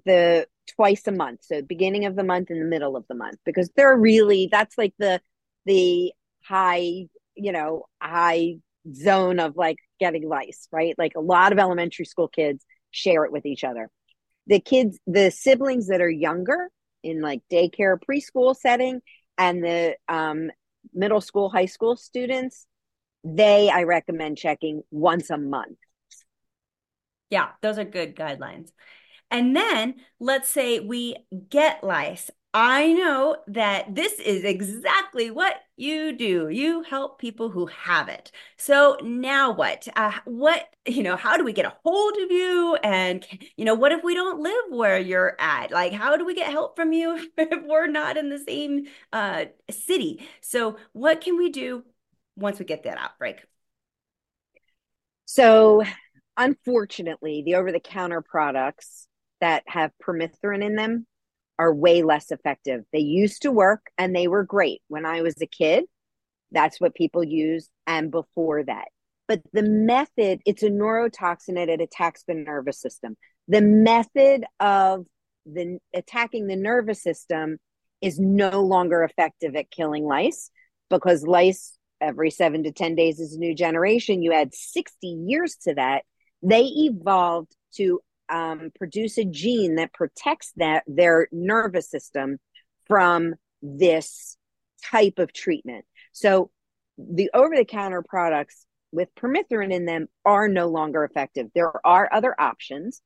the 0.07 0.47
twice 0.67 1.07
a 1.07 1.13
month. 1.13 1.41
So 1.45 1.63
beginning 1.63 2.05
of 2.07 2.17
the 2.17 2.25
month 2.25 2.51
and 2.51 2.61
the 2.61 2.67
middle 2.67 2.97
of 2.97 3.05
the 3.09 3.15
month, 3.15 3.39
because 3.45 3.71
they're 3.77 3.97
really 3.97 4.49
that's 4.51 4.77
like 4.79 4.95
the 4.99 5.21
the 5.65 6.13
high, 6.45 7.07
you 7.35 7.53
know, 7.53 7.85
high 8.01 8.57
zone 8.95 9.41
of 9.41 9.57
like 9.57 9.79
getting 9.99 10.29
lice, 10.29 10.69
right? 10.73 10.95
Like 10.97 11.13
a 11.17 11.21
lot 11.21 11.53
of 11.53 11.59
elementary 11.59 12.05
school 12.05 12.29
kids 12.29 12.65
share 12.91 13.25
it 13.25 13.33
with 13.33 13.47
each 13.47 13.65
other. 13.65 13.91
The 14.47 14.61
kids, 14.61 14.99
the 15.07 15.31
siblings 15.31 15.89
that 15.89 16.01
are 16.01 16.11
younger 16.11 16.71
in 17.03 17.21
like 17.21 17.43
daycare, 17.53 17.99
preschool 17.99 18.55
setting, 18.57 19.01
and 19.39 19.63
the 19.63 19.97
um, 20.09 20.51
middle 20.95 21.21
school, 21.21 21.51
high 21.51 21.67
school 21.67 21.97
students, 21.97 22.67
they 23.25 23.69
I 23.71 23.83
recommend 23.83 24.39
checking 24.39 24.83
once 24.91 25.31
a 25.31 25.39
month. 25.39 25.79
Yeah, 27.29 27.49
those 27.61 27.79
are 27.79 27.85
good 27.85 28.15
guidelines. 28.15 28.71
And 29.31 29.57
then 29.57 29.97
let's 30.21 30.49
say 30.49 30.81
we 30.81 31.17
get 31.51 31.83
lice. 31.83 32.31
I 32.59 32.95
know 32.95 33.37
that 33.49 33.95
this 33.95 34.15
is 34.15 34.43
exactly 34.43 35.31
what 35.31 35.57
you 35.77 36.17
do. 36.17 36.49
You 36.49 36.83
help 36.85 37.19
people 37.19 37.51
who 37.51 37.67
have 37.67 38.09
it. 38.09 38.33
So 38.57 38.97
now 39.03 39.53
what? 39.53 39.87
Uh, 39.95 40.13
what, 40.25 40.67
you 40.87 41.03
know, 41.03 41.17
how 41.17 41.37
do 41.37 41.45
we 41.45 41.53
get 41.53 41.67
a 41.67 41.77
hold 41.85 42.17
of 42.17 42.31
you? 42.31 42.79
And, 42.83 43.27
you 43.59 43.67
know, 43.67 43.75
what 43.75 43.93
if 43.93 44.03
we 44.03 44.15
don't 44.15 44.41
live 44.41 44.65
where 44.71 44.99
you're 44.99 45.37
at? 45.39 45.71
Like, 45.71 45.93
how 45.93 46.17
do 46.17 46.25
we 46.25 46.35
get 46.35 46.51
help 46.51 46.77
from 46.77 46.95
you 46.95 47.31
if 47.37 47.63
we're 47.63 47.89
not 47.89 48.17
in 48.17 48.31
the 48.31 48.39
same 48.39 48.87
uh, 49.13 49.47
city? 49.71 50.27
So, 50.41 50.79
what 50.95 51.21
can 51.21 51.37
we 51.37 51.51
do 51.51 51.85
once 52.37 52.59
we 52.59 52.65
get 52.65 52.85
that 52.85 52.97
outbreak? 52.97 53.45
So, 55.27 55.83
unfortunately, 56.39 57.43
the 57.45 57.57
over 57.57 57.71
the 57.71 57.81
counter 57.81 58.23
products 58.23 59.09
that 59.41 59.63
have 59.67 59.93
permethrin 60.03 60.65
in 60.65 60.77
them 60.77 61.07
are 61.59 61.75
way 61.75 62.03
less 62.03 62.31
effective. 62.31 62.85
They 62.93 63.01
used 63.01 63.43
to 63.43 63.53
work 63.53 63.87
and 63.97 64.15
they 64.15 64.29
were 64.29 64.45
great 64.45 64.83
when 64.89 65.07
I 65.07 65.23
was 65.23 65.41
a 65.41 65.47
kid. 65.47 65.85
That's 66.53 66.81
what 66.81 66.95
people 66.95 67.25
used 67.25 67.71
and 67.87 68.11
before 68.11 68.65
that. 68.65 68.89
But 69.29 69.43
the 69.53 69.63
method, 69.63 70.41
it's 70.47 70.63
a 70.63 70.71
neurotoxin 70.71 71.57
it 71.57 71.81
attacks 71.81 72.23
the 72.27 72.35
nervous 72.35 72.81
system. 72.81 73.17
The 73.49 73.61
method 73.61 74.45
of 74.61 75.07
the 75.45 75.79
attacking 75.95 76.47
the 76.47 76.57
nervous 76.57 77.03
system 77.03 77.59
is 78.01 78.19
no 78.19 78.63
longer 78.63 79.03
effective 79.03 79.57
at 79.57 79.71
killing 79.71 80.05
lice 80.05 80.51
because 80.91 81.27
lice 81.27 81.77
every 82.01 82.31
7 82.31 82.65
to 82.65 82.73
10 82.73 82.95
days 82.95 83.21
is 83.21 83.35
a 83.35 83.39
new 83.39 83.55
generation. 83.55 84.23
You 84.23 84.33
add 84.33 84.55
60 84.55 85.07
years 85.07 85.57
to 85.63 85.75
that. 85.75 86.03
They 86.43 86.65
evolved 86.65 87.55
to 87.77 88.01
um, 88.29 88.71
produce 88.77 89.19
a 89.19 89.25
gene 89.25 89.77
that 89.77 89.93
protects 89.93 90.53
that 90.57 90.85
their 90.87 91.29
nervous 91.33 91.91
system 91.91 92.39
from 92.87 93.35
this 93.63 94.37
type 94.85 95.19
of 95.19 95.33
treatment. 95.33 95.85
So 96.13 96.51
the 96.99 97.31
over-the-counter 97.35 98.03
products 98.03 98.67
with 98.93 99.15
permethrin 99.15 99.73
in 99.73 99.85
them 99.85 100.09
are 100.25 100.49
no 100.49 100.69
longer 100.69 101.05
effective. 101.05 101.49
There 101.55 101.87
are 101.87 102.09
other 102.13 102.35
options. 102.41 103.03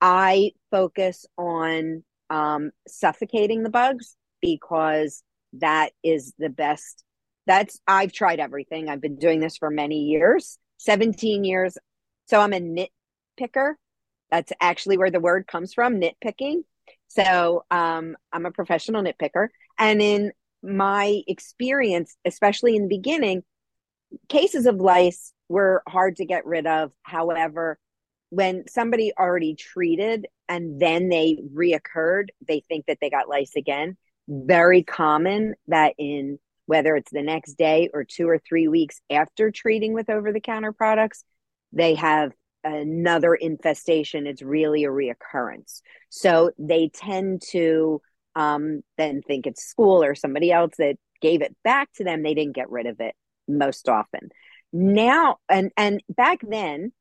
I 0.00 0.52
focus 0.70 1.26
on 1.36 2.02
um, 2.30 2.70
suffocating 2.88 3.62
the 3.62 3.70
bugs 3.70 4.16
because 4.40 5.22
that 5.54 5.92
is 6.02 6.32
the 6.38 6.48
best. 6.48 7.04
That's 7.46 7.80
I've 7.86 8.12
tried 8.12 8.40
everything. 8.40 8.88
I've 8.88 9.00
been 9.00 9.16
doing 9.18 9.40
this 9.40 9.56
for 9.56 9.70
many 9.70 10.04
years, 10.04 10.58
17 10.78 11.44
years. 11.44 11.76
So 12.26 12.40
I'm 12.40 12.52
a 12.52 12.60
nitpicker. 12.60 13.74
That's 14.30 14.52
actually 14.60 14.98
where 14.98 15.10
the 15.10 15.20
word 15.20 15.46
comes 15.46 15.74
from, 15.74 16.00
nitpicking. 16.00 16.62
So 17.08 17.64
um, 17.70 18.16
I'm 18.32 18.46
a 18.46 18.52
professional 18.52 19.02
nitpicker. 19.02 19.48
And 19.78 20.00
in 20.00 20.32
my 20.62 21.22
experience, 21.26 22.16
especially 22.24 22.76
in 22.76 22.82
the 22.82 22.96
beginning, 22.96 23.42
cases 24.28 24.66
of 24.66 24.76
lice 24.76 25.32
were 25.48 25.82
hard 25.88 26.16
to 26.16 26.24
get 26.24 26.46
rid 26.46 26.66
of. 26.66 26.92
However, 27.02 27.78
when 28.30 28.68
somebody 28.68 29.12
already 29.18 29.56
treated 29.56 30.26
and 30.48 30.80
then 30.80 31.08
they 31.08 31.38
reoccurred, 31.54 32.28
they 32.46 32.60
think 32.68 32.86
that 32.86 32.98
they 33.00 33.10
got 33.10 33.28
lice 33.28 33.56
again. 33.56 33.96
Very 34.28 34.84
common 34.84 35.54
that 35.66 35.94
in 35.98 36.38
whether 36.66 36.94
it's 36.94 37.10
the 37.10 37.22
next 37.22 37.54
day 37.54 37.90
or 37.92 38.04
two 38.04 38.28
or 38.28 38.38
three 38.38 38.68
weeks 38.68 39.00
after 39.10 39.50
treating 39.50 39.92
with 39.92 40.08
over 40.08 40.32
the 40.32 40.40
counter 40.40 40.72
products, 40.72 41.24
they 41.72 41.96
have 41.96 42.30
another 42.64 43.34
infestation, 43.34 44.26
it's 44.26 44.42
really 44.42 44.84
a 44.84 44.88
reoccurrence. 44.88 45.80
So 46.08 46.50
they 46.58 46.90
tend 46.92 47.42
to 47.50 48.00
um, 48.36 48.82
then 48.96 49.22
think 49.22 49.46
it's 49.46 49.64
school 49.64 50.02
or 50.02 50.14
somebody 50.14 50.52
else 50.52 50.74
that 50.78 50.96
gave 51.20 51.42
it 51.42 51.56
back 51.64 51.92
to 51.94 52.04
them. 52.04 52.22
They 52.22 52.34
didn't 52.34 52.54
get 52.54 52.70
rid 52.70 52.86
of 52.86 53.00
it 53.00 53.14
most 53.48 53.88
often. 53.88 54.30
Now, 54.72 55.38
and 55.48 55.70
and 55.76 56.02
back 56.08 56.40
then, 56.42 56.92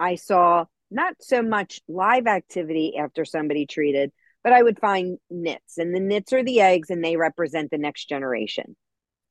I 0.00 0.14
saw 0.14 0.64
not 0.90 1.14
so 1.20 1.42
much 1.42 1.80
live 1.88 2.26
activity 2.26 2.94
after 2.98 3.24
somebody 3.24 3.66
treated, 3.66 4.10
but 4.42 4.52
I 4.52 4.62
would 4.62 4.78
find 4.78 5.18
nits, 5.30 5.78
and 5.78 5.94
the 5.94 6.00
nits 6.00 6.32
are 6.32 6.42
the 6.42 6.60
eggs, 6.60 6.90
and 6.90 7.04
they 7.04 7.16
represent 7.16 7.70
the 7.70 7.78
next 7.78 8.08
generation. 8.08 8.76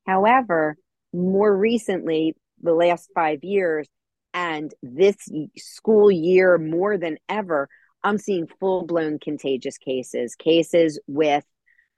However, 0.06 0.78
more 1.14 1.56
recently, 1.56 2.36
the 2.62 2.74
last 2.74 3.10
five 3.16 3.44
years, 3.44 3.88
and 4.34 4.74
this 4.82 5.16
school 5.58 6.12
year, 6.12 6.58
more 6.58 6.98
than 6.98 7.18
ever, 7.30 7.70
I'm 8.04 8.18
seeing 8.18 8.48
full 8.60 8.86
blown 8.86 9.20
contagious 9.20 9.78
cases, 9.78 10.36
cases 10.36 11.00
with 11.08 11.46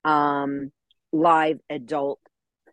um, 0.03 0.71
live 1.11 1.59
adult 1.69 2.19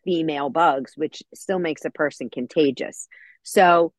female 0.05 0.51
bugs, 0.51 0.93
which 0.97 1.23
still 1.35 1.59
makes 1.59 1.85
a 1.85 1.91
person 1.91 2.29
contagious. 2.29 3.09
So, 3.43 3.93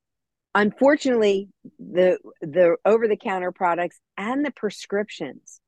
unfortunately, 0.54 1.50
the 1.80 2.20
the 2.42 2.76
over 2.86 3.08
the 3.08 3.18
counter 3.18 3.52
products 3.52 4.00
and 4.18 4.46
the 4.46 4.52
prescriptions 4.52 5.62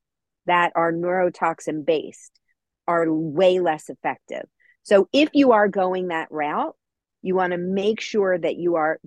that 0.45 0.73
are 0.75 0.91
neurotoxin 0.91 1.85
based 1.85 2.39
are 2.87 3.11
way 3.11 3.59
less 3.59 3.89
effective. 3.89 4.43
So, 4.83 5.09
if 5.13 5.29
you 5.33 5.53
are 5.53 5.67
going 5.67 6.09
that 6.09 6.27
route, 6.31 6.75
you 7.21 7.33
want 7.33 7.51
to 7.51 7.57
make 7.57 8.01
sure 8.01 8.37
that 8.37 8.57
you 8.57 8.75
are 8.75 8.99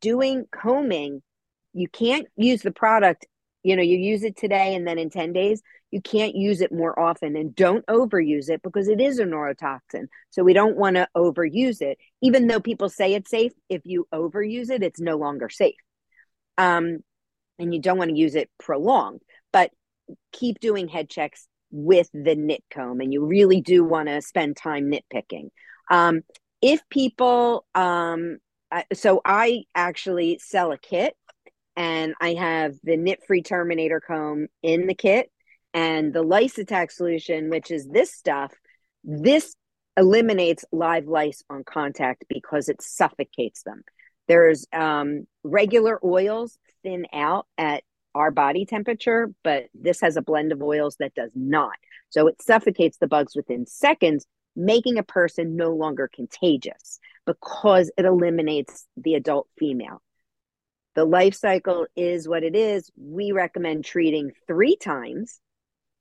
doing 0.00 0.46
combing 0.50 1.22
you 1.78 1.88
can't 1.88 2.26
use 2.36 2.62
the 2.62 2.72
product, 2.72 3.26
you 3.62 3.76
know, 3.76 3.82
you 3.82 3.98
use 3.98 4.22
it 4.22 4.36
today 4.36 4.74
and 4.74 4.86
then 4.86 4.98
in 4.98 5.10
10 5.10 5.32
days, 5.32 5.62
you 5.90 6.02
can't 6.02 6.34
use 6.34 6.60
it 6.60 6.72
more 6.72 6.98
often 6.98 7.36
and 7.36 7.54
don't 7.54 7.86
overuse 7.86 8.50
it 8.50 8.62
because 8.62 8.88
it 8.88 9.00
is 9.00 9.18
a 9.18 9.24
neurotoxin. 9.24 10.06
So 10.30 10.42
we 10.42 10.52
don't 10.52 10.76
want 10.76 10.96
to 10.96 11.08
overuse 11.16 11.80
it. 11.80 11.98
Even 12.20 12.46
though 12.46 12.60
people 12.60 12.88
say 12.88 13.14
it's 13.14 13.30
safe, 13.30 13.52
if 13.68 13.82
you 13.84 14.06
overuse 14.12 14.70
it, 14.70 14.82
it's 14.82 15.00
no 15.00 15.16
longer 15.16 15.48
safe. 15.48 15.76
Um, 16.58 16.98
and 17.58 17.72
you 17.72 17.80
don't 17.80 17.98
want 17.98 18.10
to 18.10 18.16
use 18.16 18.34
it 18.34 18.50
prolonged, 18.58 19.22
but 19.52 19.70
keep 20.32 20.60
doing 20.60 20.88
head 20.88 21.08
checks 21.08 21.46
with 21.70 22.08
the 22.12 22.34
nit 22.34 22.64
comb 22.70 23.00
and 23.00 23.12
you 23.12 23.24
really 23.26 23.60
do 23.60 23.84
want 23.84 24.08
to 24.08 24.20
spend 24.22 24.56
time 24.56 24.90
nitpicking. 24.90 25.48
Um, 25.90 26.22
if 26.60 26.80
people, 26.90 27.64
um, 27.74 28.38
so 28.92 29.20
I 29.24 29.64
actually 29.74 30.38
sell 30.38 30.72
a 30.72 30.78
kit 30.78 31.14
and 31.76 32.14
I 32.20 32.34
have 32.34 32.74
the 32.82 32.96
nit 32.96 33.20
free 33.26 33.42
terminator 33.42 34.00
comb 34.00 34.48
in 34.62 34.86
the 34.86 34.94
kit 34.94 35.30
and 35.72 36.12
the 36.12 36.22
lice 36.22 36.58
attack 36.58 36.90
solution, 36.90 37.50
which 37.50 37.70
is 37.70 37.86
this 37.86 38.12
stuff. 38.12 38.52
This 39.04 39.54
eliminates 39.96 40.64
live 40.72 41.06
lice 41.06 41.42
on 41.48 41.64
contact 41.64 42.24
because 42.28 42.68
it 42.68 42.82
suffocates 42.82 43.62
them. 43.62 43.82
There's 44.26 44.66
um, 44.72 45.26
regular 45.42 45.98
oils 46.04 46.58
thin 46.82 47.06
out 47.12 47.46
at 47.56 47.82
our 48.14 48.30
body 48.30 48.66
temperature, 48.66 49.32
but 49.44 49.66
this 49.74 50.00
has 50.00 50.16
a 50.16 50.22
blend 50.22 50.52
of 50.52 50.62
oils 50.62 50.96
that 50.98 51.14
does 51.14 51.30
not. 51.34 51.76
So 52.10 52.26
it 52.26 52.42
suffocates 52.42 52.98
the 52.98 53.06
bugs 53.06 53.36
within 53.36 53.66
seconds, 53.66 54.26
making 54.56 54.98
a 54.98 55.02
person 55.02 55.56
no 55.56 55.70
longer 55.70 56.10
contagious 56.12 56.98
because 57.28 57.90
it 57.98 58.06
eliminates 58.06 58.86
the 58.96 59.14
adult 59.14 59.48
female. 59.58 60.00
The 60.94 61.04
life 61.04 61.34
cycle 61.34 61.86
is 61.94 62.26
what 62.26 62.42
it 62.42 62.56
is. 62.56 62.90
We 62.96 63.32
recommend 63.32 63.84
treating 63.84 64.32
three 64.46 64.76
times 64.76 65.38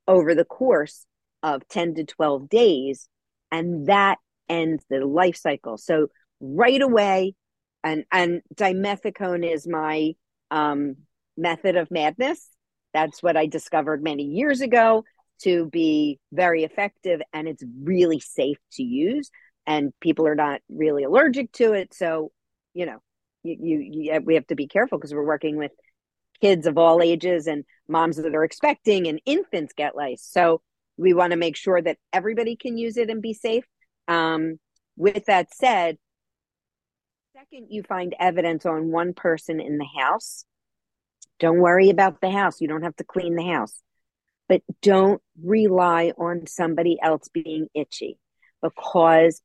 over 0.08 0.34
the 0.34 0.46
course 0.46 1.06
of 1.44 1.68
10 1.68 1.96
to 1.96 2.06
12 2.06 2.48
days, 2.48 3.10
and 3.52 3.88
that 3.88 4.20
ends 4.48 4.86
the 4.90 5.06
life 5.06 5.36
cycle. 5.36 5.78
So 5.78 6.08
right 6.40 6.82
away, 6.82 7.36
and 7.84 8.06
and 8.10 8.42
dimethicone 8.56 9.46
is 9.46 9.68
my 9.68 10.13
um, 10.50 10.96
method 11.36 11.76
of 11.76 11.92
madness. 11.92 12.48
That's 12.94 13.22
what 13.22 13.36
I 13.36 13.48
discovered 13.48 14.02
many 14.02 14.24
years 14.24 14.62
ago 14.62 15.04
to 15.42 15.66
be 15.66 16.20
very 16.32 16.63
effective, 16.63 17.20
and 17.34 17.50
it's 17.50 17.66
really 17.84 18.22
safe 18.22 18.58
to 18.72 18.84
use. 18.84 19.30
And 19.67 19.93
people 19.99 20.25
are 20.25 20.36
not 20.36 20.62
really 20.69 21.03
allergic 21.03 21.51
to 21.53 21.73
it, 21.73 21.93
so 21.93 22.32
you 22.73 22.86
know, 22.86 22.99
you, 23.43 23.58
you, 23.60 23.80
you 23.80 24.21
we 24.21 24.36
have 24.36 24.47
to 24.47 24.56
be 24.56 24.67
careful 24.67 24.97
because 24.97 25.13
we're 25.13 25.25
working 25.25 25.58
with 25.58 25.71
kids 26.41 26.67
of 26.67 26.77
all 26.77 27.01
ages 27.01 27.47
and 27.47 27.65
moms 27.88 28.17
that 28.17 28.36
are 28.36 28.43
expecting 28.43 29.08
and 29.08 29.21
infants 29.25 29.73
get 29.75 29.95
lice. 29.95 30.27
So 30.30 30.62
we 30.97 31.13
want 31.13 31.32
to 31.32 31.38
make 31.38 31.56
sure 31.56 31.82
that 31.82 31.97
everybody 32.13 32.56
can 32.56 32.77
use 32.77 32.97
it 32.97 33.10
and 33.10 33.21
be 33.21 33.34
safe. 33.34 33.65
Um, 34.08 34.60
with 34.95 35.25
that 35.25 35.53
said, 35.53 35.97
second 37.34 37.67
you 37.69 37.84
find 37.84 38.15
evidence 38.19 38.65
on 38.65 38.91
one 38.91 39.13
person 39.13 39.60
in 39.60 39.77
the 39.77 39.88
house, 39.99 40.45
don't 41.39 41.60
worry 41.60 41.89
about 41.89 42.21
the 42.21 42.32
house. 42.32 42.62
You 42.62 42.67
don't 42.67 42.84
have 42.84 42.95
to 42.97 43.03
clean 43.03 43.36
the 43.36 43.45
house. 43.45 43.73
But 44.49 44.62
don't 44.82 45.21
rely 45.43 46.13
on 46.17 46.47
somebody 46.47 46.97
else 47.01 47.27
being 47.27 47.67
itchy 47.73 48.17
because 48.62 49.41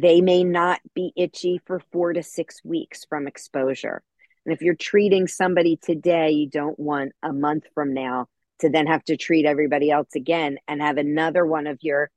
they 0.00 0.20
may 0.20 0.44
not 0.44 0.80
be 0.94 1.12
itchy 1.16 1.60
for 1.66 1.80
four 1.92 2.12
to 2.12 2.22
six 2.22 2.60
weeks 2.64 3.04
from 3.04 3.26
exposure. 3.26 4.02
And 4.44 4.54
if 4.54 4.62
you're 4.62 4.74
treating 4.74 5.26
somebody 5.26 5.76
today, 5.76 6.30
you 6.30 6.48
don't 6.48 6.78
want 6.78 7.12
a 7.22 7.32
month 7.32 7.64
from 7.74 7.92
now 7.92 8.26
to 8.60 8.70
then 8.70 8.86
have 8.86 9.04
to 9.04 9.16
treat 9.16 9.44
everybody 9.44 9.90
else 9.90 10.14
again 10.14 10.58
and 10.66 10.80
have 10.80 10.96
another 10.96 11.44
one 11.44 11.66
of 11.66 11.78
your 11.82 12.10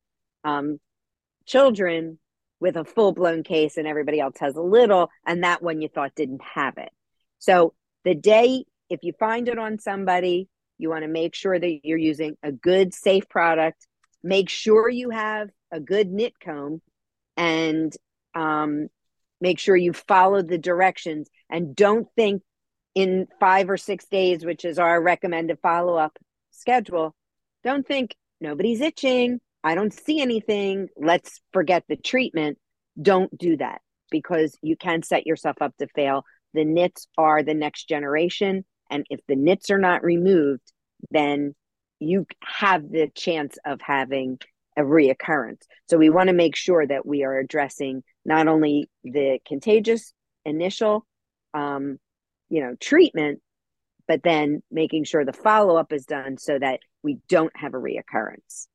um, 0.43 0.79
children 1.45 2.19
with 2.59 2.77
a 2.77 2.85
full 2.85 3.11
blown 3.11 3.43
case 3.43 3.75
and 3.75 3.87
everybody 3.87 4.19
else 4.19 4.35
has 4.39 4.55
a 4.55 4.61
little, 4.61 5.09
and 5.25 5.43
that 5.43 5.61
one 5.61 5.81
you 5.81 5.89
thought 5.89 6.15
didn't 6.15 6.41
have 6.41 6.77
it. 6.77 6.89
So 7.39 7.73
the 8.05 8.15
day, 8.15 8.63
if 8.89 9.01
you 9.03 9.11
find 9.19 9.49
it 9.49 9.59
on 9.59 9.79
somebody, 9.79 10.47
you 10.77 10.89
want 10.89 11.03
to 11.03 11.09
make 11.09 11.35
sure 11.35 11.59
that 11.59 11.79
you're 11.83 11.97
using 11.97 12.37
a 12.41 12.51
good, 12.51 12.93
safe 12.93 13.27
product. 13.27 13.85
Make 14.23 14.49
sure 14.49 14.89
you 14.89 15.09
have 15.09 15.49
a 15.71 15.81
good 15.81 16.09
nit 16.09 16.33
comb 16.39 16.81
and 17.37 17.95
um, 18.35 18.87
make 19.41 19.59
sure 19.59 19.75
you 19.75 19.93
follow 19.93 20.41
the 20.41 20.57
directions 20.57 21.29
and 21.49 21.75
don't 21.75 22.07
think 22.15 22.41
in 22.95 23.27
five 23.39 23.69
or 23.69 23.77
six 23.77 24.05
days, 24.05 24.45
which 24.45 24.65
is 24.65 24.79
our 24.79 25.01
recommended 25.01 25.57
follow 25.61 25.95
up 25.95 26.17
schedule, 26.51 27.15
don't 27.63 27.87
think 27.87 28.15
nobody's 28.39 28.81
itching. 28.81 29.39
I 29.63 29.75
don't 29.75 29.93
see 29.93 30.21
anything. 30.21 30.89
Let's 30.97 31.41
forget 31.51 31.83
the 31.87 31.95
treatment. 31.95 32.57
Don't 33.01 33.35
do 33.37 33.57
that 33.57 33.81
because 34.11 34.57
you 34.61 34.75
can 34.75 35.01
set 35.01 35.25
yourself 35.25 35.57
up 35.61 35.75
to 35.77 35.87
fail. 35.95 36.23
The 36.53 36.65
nits 36.65 37.07
are 37.17 37.41
the 37.41 37.55
next 37.55 37.89
generation. 37.89 38.65
And 38.91 39.05
if 39.09 39.21
the 39.27 39.35
nits 39.35 39.71
are 39.71 39.79
not 39.79 40.03
removed, 40.03 40.71
then 41.09 41.55
you 41.99 42.27
have 42.43 42.89
the 42.89 43.09
chance 43.15 43.57
of 43.65 43.79
having 43.81 44.37
a 44.77 44.81
reoccurrence. 44.81 45.61
So 45.89 45.97
we 45.97 46.09
want 46.09 46.27
to 46.27 46.33
make 46.33 46.55
sure 46.55 46.85
that 46.85 47.05
we 47.05 47.23
are 47.23 47.37
addressing 47.37 48.03
not 48.25 48.47
only 48.47 48.89
the 49.03 49.39
contagious 49.45 50.13
initial 50.45 51.05
um, 51.53 51.99
you 52.49 52.61
know 52.61 52.75
treatment 52.79 53.41
but 54.07 54.21
then 54.21 54.61
making 54.69 55.05
sure 55.05 55.23
the 55.23 55.31
follow-up 55.31 55.93
is 55.93 56.05
done 56.05 56.37
so 56.37 56.59
that 56.59 56.81
we 57.03 57.19
don't 57.29 57.55
have 57.55 57.73
a 57.73 57.77
reoccurrence 57.77 58.67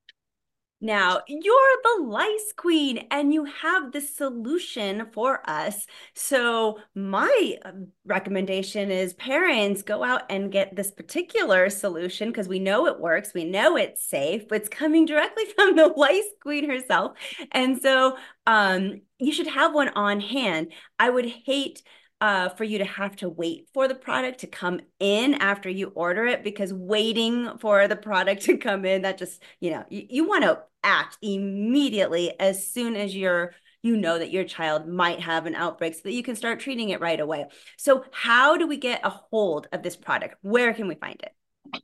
now, 0.80 1.22
you're 1.26 1.76
the 1.82 2.04
lice 2.04 2.52
queen 2.56 3.06
and 3.10 3.34
you 3.34 3.44
have 3.46 3.90
the 3.90 4.00
solution 4.00 5.06
for 5.12 5.42
us. 5.50 5.86
So, 6.14 6.78
my 6.94 7.56
um, 7.64 7.88
recommendation 8.04 8.92
is 8.92 9.12
parents 9.14 9.82
go 9.82 10.04
out 10.04 10.22
and 10.30 10.52
get 10.52 10.76
this 10.76 10.92
particular 10.92 11.68
solution 11.68 12.28
because 12.28 12.46
we 12.46 12.60
know 12.60 12.86
it 12.86 13.00
works, 13.00 13.34
we 13.34 13.44
know 13.44 13.76
it's 13.76 14.08
safe, 14.08 14.46
but 14.46 14.60
it's 14.60 14.68
coming 14.68 15.04
directly 15.04 15.46
from 15.56 15.74
the 15.74 15.88
lice 15.88 16.22
queen 16.40 16.70
herself. 16.70 17.18
And 17.50 17.82
so, 17.82 18.16
um, 18.46 19.00
you 19.18 19.32
should 19.32 19.48
have 19.48 19.74
one 19.74 19.88
on 19.88 20.20
hand. 20.20 20.72
I 20.96 21.10
would 21.10 21.26
hate 21.26 21.82
uh, 22.20 22.48
for 22.50 22.64
you 22.64 22.78
to 22.78 22.84
have 22.84 23.14
to 23.16 23.28
wait 23.28 23.68
for 23.72 23.86
the 23.86 23.94
product 23.94 24.40
to 24.40 24.46
come 24.46 24.80
in 24.98 25.34
after 25.34 25.68
you 25.68 25.88
order 25.94 26.26
it 26.26 26.42
because 26.42 26.72
waiting 26.72 27.58
for 27.58 27.86
the 27.86 27.96
product 27.96 28.42
to 28.46 28.56
come 28.56 28.84
in 28.84 29.02
that 29.02 29.18
just 29.18 29.42
you 29.60 29.70
know 29.70 29.84
you, 29.88 30.06
you 30.08 30.28
want 30.28 30.42
to 30.44 30.60
act 30.82 31.18
immediately 31.22 32.38
as 32.40 32.66
soon 32.66 32.96
as 32.96 33.14
you're 33.14 33.52
you 33.82 33.96
know 33.96 34.18
that 34.18 34.32
your 34.32 34.44
child 34.44 34.88
might 34.88 35.20
have 35.20 35.46
an 35.46 35.54
outbreak 35.54 35.94
so 35.94 36.00
that 36.04 36.12
you 36.12 36.22
can 36.22 36.34
start 36.34 36.58
treating 36.58 36.88
it 36.88 37.00
right 37.00 37.20
away. 37.20 37.46
So 37.76 38.04
how 38.10 38.56
do 38.56 38.66
we 38.66 38.76
get 38.76 39.00
a 39.04 39.10
hold 39.10 39.68
of 39.72 39.84
this 39.84 39.96
product? 39.96 40.34
Where 40.42 40.74
can 40.74 40.88
we 40.88 40.96
find 40.96 41.22
it? 41.22 41.82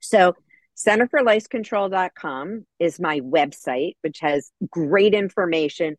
So 0.00 0.34
centerforlicecontrol.com 0.76 2.66
is 2.78 3.00
my 3.00 3.20
website 3.20 3.94
which 4.02 4.18
has 4.20 4.50
great 4.68 5.14
information 5.14 5.96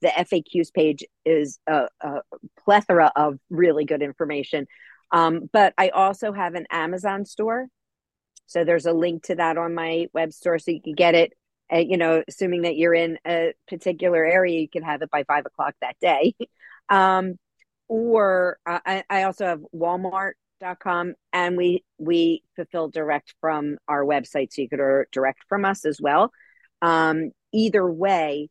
the 0.00 0.08
FAQs 0.08 0.72
page 0.72 1.04
is 1.24 1.58
a, 1.66 1.86
a 2.00 2.20
plethora 2.64 3.12
of 3.14 3.38
really 3.50 3.84
good 3.84 4.02
information. 4.02 4.66
Um, 5.10 5.48
but 5.52 5.74
I 5.76 5.90
also 5.90 6.32
have 6.32 6.54
an 6.54 6.66
Amazon 6.70 7.24
store. 7.24 7.66
So 8.46 8.64
there's 8.64 8.86
a 8.86 8.92
link 8.92 9.24
to 9.24 9.34
that 9.36 9.56
on 9.58 9.74
my 9.74 10.08
web 10.12 10.32
store 10.32 10.58
so 10.58 10.70
you 10.70 10.82
can 10.82 10.94
get 10.94 11.14
it. 11.14 11.32
Uh, 11.72 11.78
you 11.78 11.96
know, 11.96 12.22
assuming 12.28 12.62
that 12.62 12.76
you're 12.76 12.94
in 12.94 13.18
a 13.26 13.52
particular 13.68 14.24
area, 14.24 14.60
you 14.60 14.68
can 14.68 14.82
have 14.82 15.02
it 15.02 15.10
by 15.10 15.24
five 15.24 15.46
o'clock 15.46 15.74
that 15.80 15.96
day. 16.00 16.34
um, 16.88 17.36
or 17.88 18.58
uh, 18.66 18.80
I, 18.84 19.04
I 19.08 19.22
also 19.24 19.46
have 19.46 19.60
Walmart.com 19.74 21.14
and 21.32 21.56
we 21.56 21.84
we 21.98 22.42
fulfill 22.56 22.88
direct 22.88 23.34
from 23.40 23.76
our 23.86 24.02
website 24.02 24.52
so 24.52 24.62
you 24.62 24.68
could 24.68 24.80
order 24.80 25.08
direct 25.12 25.40
from 25.48 25.64
us 25.64 25.84
as 25.84 26.00
well 26.00 26.32
um, 26.80 27.32
either 27.52 27.86
way 27.90 28.48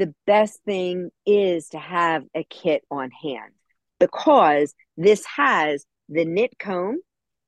the 0.00 0.14
best 0.26 0.60
thing 0.64 1.10
is 1.26 1.68
to 1.68 1.78
have 1.78 2.24
a 2.34 2.42
kit 2.44 2.82
on 2.90 3.10
hand 3.10 3.52
because 3.98 4.74
this 4.96 5.24
has 5.36 5.84
the 6.08 6.24
nit 6.24 6.58
comb 6.58 7.00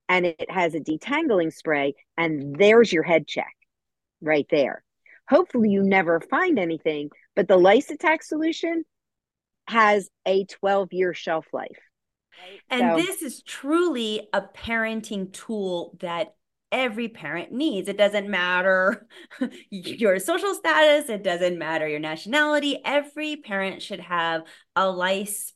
and 0.07 0.27
it 0.27 0.49
has 0.49 0.75
a 0.75 0.79
detangling 0.79 1.51
spray 1.51 1.95
and 2.15 2.55
there's 2.55 2.93
your 2.93 3.01
head 3.01 3.27
check 3.27 3.55
right 4.21 4.45
there. 4.51 4.83
Hopefully 5.27 5.69
you 5.69 5.81
never 5.81 6.21
find 6.21 6.59
anything 6.59 7.09
but 7.35 7.47
the 7.47 7.57
lice 7.57 7.89
attack 7.89 8.21
solution 8.21 8.83
has 9.67 10.09
a 10.27 10.45
12 10.45 10.93
year 10.93 11.15
shelf 11.15 11.47
life. 11.53 11.79
And 12.69 12.99
so, 12.99 13.05
this 13.05 13.21
is 13.23 13.41
truly 13.41 14.27
a 14.31 14.41
parenting 14.41 15.33
tool 15.33 15.97
that 16.01 16.35
every 16.73 17.07
parent 17.07 17.51
needs. 17.51 17.87
It 17.87 17.97
doesn't 17.97 18.27
matter 18.27 19.07
your 19.69 20.19
social 20.19 20.55
status, 20.55 21.07
it 21.09 21.23
doesn't 21.23 21.57
matter 21.57 21.87
your 21.87 21.99
nationality. 21.99 22.81
Every 22.83 23.37
parent 23.37 23.81
should 23.81 24.01
have 24.01 24.41
a 24.75 24.89
lice 24.89 25.53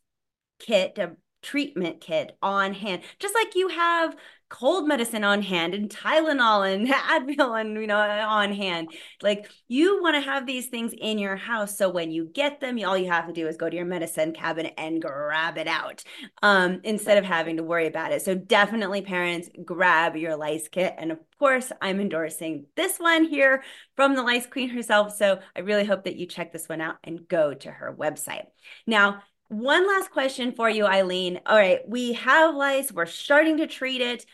kit, 0.59 0.97
a 0.99 1.17
treatment 1.41 1.99
kit 1.99 2.37
on 2.41 2.73
hand, 2.73 3.01
just 3.19 3.33
like 3.33 3.55
you 3.55 3.67
have 3.69 4.15
cold 4.49 4.87
medicine 4.87 5.23
on 5.23 5.41
hand 5.41 5.73
and 5.73 5.89
Tylenol 5.89 6.73
and 6.73 6.87
Advil 6.87 7.59
and 7.59 7.75
you 7.75 7.87
know 7.87 7.99
on 7.99 8.53
hand. 8.53 8.89
Like 9.21 9.49
you 9.67 10.01
want 10.01 10.15
to 10.15 10.21
have 10.21 10.45
these 10.45 10.67
things 10.67 10.93
in 10.97 11.17
your 11.17 11.35
house 11.35 11.77
so 11.77 11.89
when 11.89 12.11
you 12.11 12.25
get 12.25 12.59
them, 12.59 12.79
all 12.85 12.97
you 12.97 13.09
have 13.09 13.27
to 13.27 13.33
do 13.33 13.47
is 13.47 13.57
go 13.57 13.69
to 13.69 13.75
your 13.75 13.85
medicine 13.85 14.33
cabinet 14.33 14.73
and 14.77 15.01
grab 15.01 15.57
it 15.57 15.67
out 15.67 16.03
um, 16.41 16.81
instead 16.83 17.17
of 17.17 17.25
having 17.25 17.57
to 17.57 17.63
worry 17.63 17.87
about 17.87 18.11
it. 18.11 18.21
So 18.21 18.35
definitely, 18.35 19.01
parents, 19.01 19.49
grab 19.63 20.15
your 20.15 20.35
lice 20.35 20.67
kit. 20.67 20.95
And 20.97 21.11
of 21.11 21.19
course, 21.39 21.71
I'm 21.81 21.99
endorsing 21.99 22.65
this 22.75 22.97
one 22.97 23.25
here 23.25 23.63
from 23.95 24.15
the 24.15 24.23
lice 24.23 24.47
queen 24.47 24.69
herself. 24.69 25.15
So 25.15 25.39
I 25.55 25.59
really 25.59 25.85
hope 25.85 26.05
that 26.05 26.15
you 26.15 26.25
check 26.25 26.51
this 26.51 26.67
one 26.67 26.81
out 26.81 26.95
and 27.03 27.27
go 27.27 27.53
to 27.53 27.71
her 27.71 27.95
website. 27.97 28.45
Now, 28.85 29.21
one 29.49 29.87
last 29.87 30.11
question 30.11 30.51
for 30.51 30.69
you, 30.69 30.85
Irene. 30.85 31.39
All 31.45 31.55
right, 31.57 31.79
we 31.87 32.13
have 32.13 32.55
lice, 32.55 32.91
we're 32.91 33.05
starting 33.05 33.57
to 33.57 33.67
treat 33.67 34.01
it. 34.01 34.25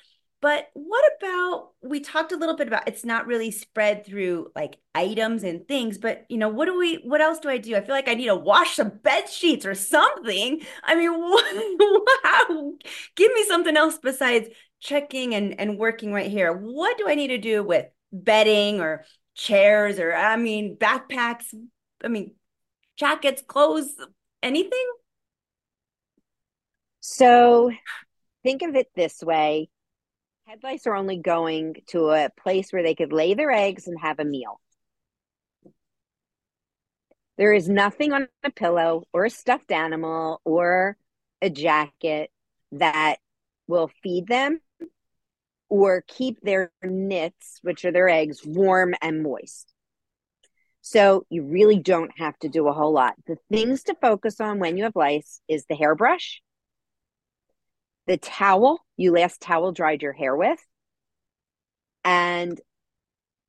But 0.41 0.67
what 0.73 1.03
about 1.17 1.69
we 1.81 2.01
talked 2.01 2.33
a 2.33 2.35
little 2.35 2.57
bit 2.57 2.67
about 2.67 2.85
it's 2.85 3.05
not 3.05 3.27
really 3.27 3.49
spread 3.49 4.05
through 4.05 4.51
like 4.53 4.75
items 4.93 5.43
and 5.43 5.65
things, 5.65 5.97
but 5.97 6.25
you 6.27 6.37
know, 6.37 6.49
what 6.49 6.65
do 6.65 6.77
we 6.77 6.95
what 6.95 7.21
else 7.21 7.39
do 7.39 7.47
I 7.47 7.57
do? 7.57 7.77
I 7.77 7.81
feel 7.81 7.95
like 7.95 8.09
I 8.09 8.13
need 8.13 8.25
to 8.25 8.35
wash 8.35 8.75
some 8.75 8.89
bed 8.89 9.29
sheets 9.29 9.65
or 9.65 9.73
something. 9.73 10.61
I 10.83 10.95
mean, 10.95 11.11
wow. 11.17 12.73
Give 13.15 13.31
me 13.33 13.45
something 13.45 13.77
else 13.77 13.97
besides 13.99 14.49
checking 14.81 15.33
and, 15.33 15.57
and 15.61 15.77
working 15.77 16.11
right 16.11 16.29
here. 16.29 16.51
What 16.51 16.97
do 16.97 17.07
I 17.07 17.15
need 17.15 17.29
to 17.29 17.37
do 17.37 17.63
with 17.63 17.85
bedding 18.11 18.81
or 18.81 19.05
chairs 19.35 19.97
or 19.97 20.13
I 20.13 20.35
mean 20.35 20.75
backpacks? 20.75 21.53
I 22.03 22.09
mean, 22.09 22.31
jackets, 22.97 23.41
clothes, 23.47 23.95
anything? 24.41 24.85
So 27.05 27.69
think 28.43 28.61
of 28.61 28.75
it 28.75 28.87
this 28.95 29.21
way 29.21 29.67
head 30.47 30.59
lice 30.63 30.87
are 30.87 30.95
only 30.95 31.17
going 31.17 31.75
to 31.87 32.11
a 32.11 32.29
place 32.41 32.71
where 32.71 32.81
they 32.81 32.95
could 32.95 33.11
lay 33.11 33.33
their 33.33 33.51
eggs 33.51 33.87
and 33.87 33.99
have 33.99 34.19
a 34.19 34.25
meal. 34.25 34.61
There 37.37 37.51
is 37.51 37.67
nothing 37.67 38.13
on 38.13 38.29
a 38.45 38.51
pillow 38.51 39.03
or 39.11 39.25
a 39.25 39.29
stuffed 39.29 39.73
animal 39.73 40.39
or 40.45 40.95
a 41.41 41.49
jacket 41.49 42.31
that 42.71 43.17
will 43.67 43.91
feed 44.01 44.27
them 44.27 44.61
or 45.67 46.05
keep 46.07 46.39
their 46.39 46.71
nits, 46.83 47.59
which 47.63 47.83
are 47.83 47.91
their 47.91 48.07
eggs, 48.07 48.45
warm 48.45 48.95
and 49.01 49.21
moist. 49.21 49.73
So 50.79 51.25
you 51.29 51.43
really 51.43 51.79
don't 51.79 52.17
have 52.17 52.39
to 52.39 52.47
do 52.47 52.69
a 52.69 52.73
whole 52.73 52.93
lot. 52.93 53.15
The 53.27 53.37
things 53.51 53.83
to 53.83 53.95
focus 54.01 54.39
on 54.39 54.59
when 54.59 54.77
you 54.77 54.85
have 54.85 54.95
lice 54.95 55.41
is 55.49 55.65
the 55.65 55.75
hairbrush, 55.75 56.41
the 58.07 58.17
towel 58.17 58.79
you 58.97 59.11
last 59.11 59.41
towel 59.41 59.71
dried 59.71 60.01
your 60.01 60.13
hair 60.13 60.35
with, 60.35 60.59
and 62.03 62.59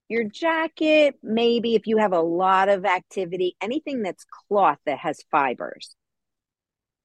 your 0.09 0.25
jacket, 0.25 1.17
maybe 1.23 1.75
if 1.75 1.87
you 1.87 1.97
have 1.97 2.13
a 2.13 2.21
lot 2.21 2.69
of 2.69 2.85
activity, 2.85 3.57
anything 3.61 4.03
that's 4.03 4.25
cloth 4.49 4.79
that 4.87 4.99
has 4.99 5.25
fibers. 5.31 5.97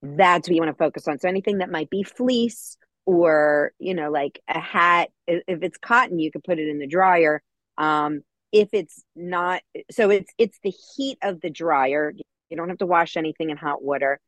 That's 0.02 0.48
what 0.48 0.56
you 0.56 0.62
want 0.62 0.78
to 0.78 0.84
focus 0.84 1.08
on. 1.08 1.20
So 1.20 1.28
anything 1.28 1.60
that 1.60 1.72
might 1.72 1.90
be 1.90 2.04
fleece 2.04 2.78
or, 3.06 3.72
you 3.80 3.94
know, 3.94 4.12
like 4.12 4.40
a 4.48 4.60
hat, 4.60 5.10
if 5.28 5.64
it's 5.64 5.78
cotton, 5.78 6.20
you 6.20 6.32
could 6.32 6.44
put 6.44 6.60
it 6.60 6.68
in 6.68 6.80
the 6.80 6.88
dryer. 6.88 7.42
Um, 7.78 8.22
if 8.52 8.70
it's 8.74 9.04
not, 9.16 9.62
so 9.92 10.10
it's 10.10 10.32
it's 10.38 10.60
the 10.64 10.74
heat 10.96 11.18
of 11.22 11.42
the 11.42 11.50
dryer. 11.50 12.14
You 12.50 12.58
don't 12.58 12.70
have 12.70 12.80
to 12.80 12.86
wash 12.86 13.16
anything 13.16 13.50
in 13.50 13.58
hot 13.58 13.84
water. 13.84 14.20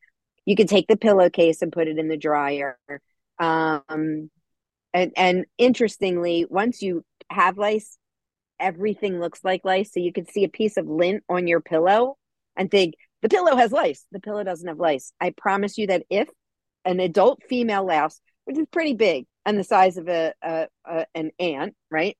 You 0.46 0.56
can 0.56 0.68
take 0.68 0.88
the 0.88 0.98
pillowcase 0.98 1.62
and 1.62 1.72
put 1.72 1.88
it 1.88 1.98
in 1.98 2.08
the 2.08 2.18
dryer. 2.18 2.78
Um, 3.42 4.30
and 4.94 5.12
and 5.18 5.46
interestingly, 5.58 6.46
once 6.50 6.82
you 6.82 7.04
have 7.30 7.58
lice, 7.58 7.98
everything 8.60 9.20
looks 9.20 9.44
like 9.44 9.66
lice. 9.66 9.92
So 9.92 10.00
you 10.00 10.14
can 10.14 10.28
see 10.28 10.44
a 10.44 10.50
piece 10.50 10.78
of 10.78 10.88
lint 10.88 11.24
on 11.28 11.48
your 11.48 11.60
pillow 11.60 12.18
and 12.56 12.70
think 12.70 12.94
the 13.22 13.30
pillow 13.30 13.56
has 13.56 13.72
lice. 13.72 14.06
The 14.12 14.20
pillow 14.20 14.44
doesn't 14.44 14.68
have 14.68 14.80
lice. 14.80 15.12
I 15.20 15.32
promise 15.36 15.78
you 15.78 15.88
that 15.88 16.04
if 16.10 16.30
an 16.86 17.00
adult 17.00 17.42
female 17.50 17.86
louse, 17.86 18.22
which 18.46 18.58
is 18.58 18.68
pretty 18.72 18.94
big 18.94 19.26
and 19.46 19.58
the 19.58 19.64
size 19.64 19.98
of 19.98 20.08
a, 20.08 20.34
a, 20.44 20.68
a 20.86 21.06
an 21.16 21.32
ant, 21.40 21.74
right? 21.90 22.16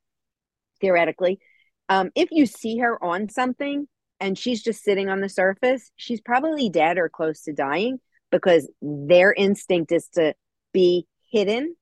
Theoretically, 0.80 1.40
um, 1.88 2.10
if 2.16 2.30
you 2.32 2.48
see 2.48 2.80
her 2.80 3.02
on 3.04 3.30
something 3.30 3.88
and 4.20 4.38
she's 4.38 4.64
just 4.64 4.84
sitting 4.84 5.10
on 5.10 5.22
the 5.22 5.30
surface, 5.30 5.92
she's 5.98 6.22
probably 6.22 6.70
dead 6.70 6.98
or 6.98 7.10
close 7.10 7.44
to 7.44 7.54
dying 7.54 8.00
because 8.32 8.72
their 8.82 9.34
instinct 9.34 9.92
is 9.92 10.08
to 10.14 10.34
be 10.74 11.08
hidden 11.32 11.76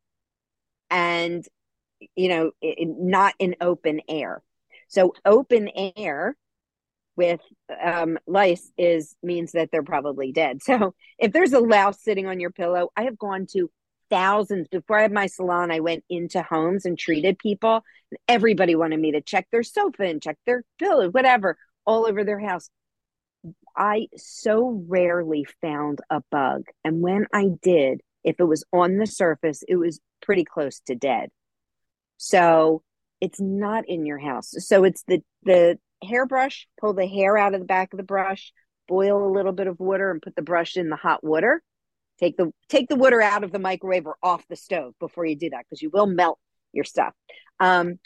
and 0.89 1.45
you 2.15 2.29
know 2.29 2.51
not 2.61 3.33
in 3.39 3.55
open 3.61 4.01
air. 4.07 4.41
So 4.87 5.13
open 5.25 5.69
air 5.97 6.35
with 7.15 7.41
um, 7.83 8.17
lice 8.27 8.71
is 8.77 9.15
means 9.21 9.51
that 9.51 9.69
they're 9.71 9.83
probably 9.83 10.31
dead. 10.31 10.59
So 10.69 10.95
if 11.17 11.33
there's 11.33 11.53
a 11.53 11.59
louse 11.59 12.01
sitting 12.01 12.27
on 12.27 12.39
your 12.39 12.51
pillow 12.51 12.89
i 12.95 13.03
have 13.03 13.17
gone 13.17 13.45
to 13.53 13.69
thousands. 14.09 14.67
Before 14.69 14.97
i 14.97 15.01
had 15.03 15.11
my 15.11 15.27
salon 15.27 15.71
i 15.71 15.79
went 15.81 16.03
into 16.09 16.41
homes 16.41 16.85
and 16.85 16.97
treated 16.97 17.37
people. 17.37 17.83
Everybody 18.27 18.75
wanted 18.75 18.99
me 18.99 19.11
to 19.13 19.21
check 19.21 19.47
their 19.51 19.63
sofa 19.63 20.03
and 20.03 20.21
check 20.21 20.37
their 20.45 20.63
pillow 20.79 21.09
whatever 21.09 21.57
all 21.85 22.05
over 22.07 22.23
their 22.23 22.39
house. 22.39 22.69
I 23.75 24.07
so 24.15 24.83
rarely 24.87 25.45
found 25.61 25.99
a 26.09 26.21
bug. 26.31 26.63
And 26.83 27.01
when 27.01 27.27
i 27.33 27.47
did 27.61 28.01
if 28.29 28.39
it 28.39 28.45
was 28.45 28.63
on 28.71 28.97
the 28.97 29.07
surface, 29.07 29.63
it 29.67 29.75
was 29.75 29.99
pretty 30.21 30.45
close 30.45 30.79
to 30.81 30.95
dead. 30.95 31.29
So 32.17 32.83
it's 33.19 33.41
not 33.41 33.85
in 33.87 34.05
your 34.05 34.19
house. 34.19 34.53
So 34.59 34.83
it's 34.83 35.03
the 35.07 35.23
the 35.43 35.79
hairbrush, 36.03 36.67
pull 36.79 36.93
the 36.93 37.07
hair 37.07 37.37
out 37.37 37.53
of 37.53 37.59
the 37.59 37.65
back 37.65 37.91
of 37.91 37.97
the 37.97 38.03
brush, 38.03 38.53
boil 38.87 39.25
a 39.25 39.33
little 39.33 39.51
bit 39.51 39.67
of 39.67 39.79
water 39.79 40.11
and 40.11 40.21
put 40.21 40.35
the 40.35 40.41
brush 40.41 40.77
in 40.77 40.89
the 40.89 40.95
hot 40.95 41.23
water. 41.23 41.63
Take 42.19 42.37
the 42.37 42.51
take 42.67 42.87
the 42.87 42.95
water 42.95 43.21
out 43.21 43.43
of 43.43 43.51
the 43.51 43.59
microwave 43.59 44.05
or 44.05 44.17
off 44.21 44.47
the 44.47 44.55
stove 44.55 44.93
before 44.99 45.25
you 45.25 45.35
do 45.35 45.49
that 45.49 45.65
because 45.65 45.81
you 45.81 45.89
will 45.91 46.07
melt 46.07 46.37
your 46.71 46.83
stuff. 46.83 47.13
Um, 47.59 47.99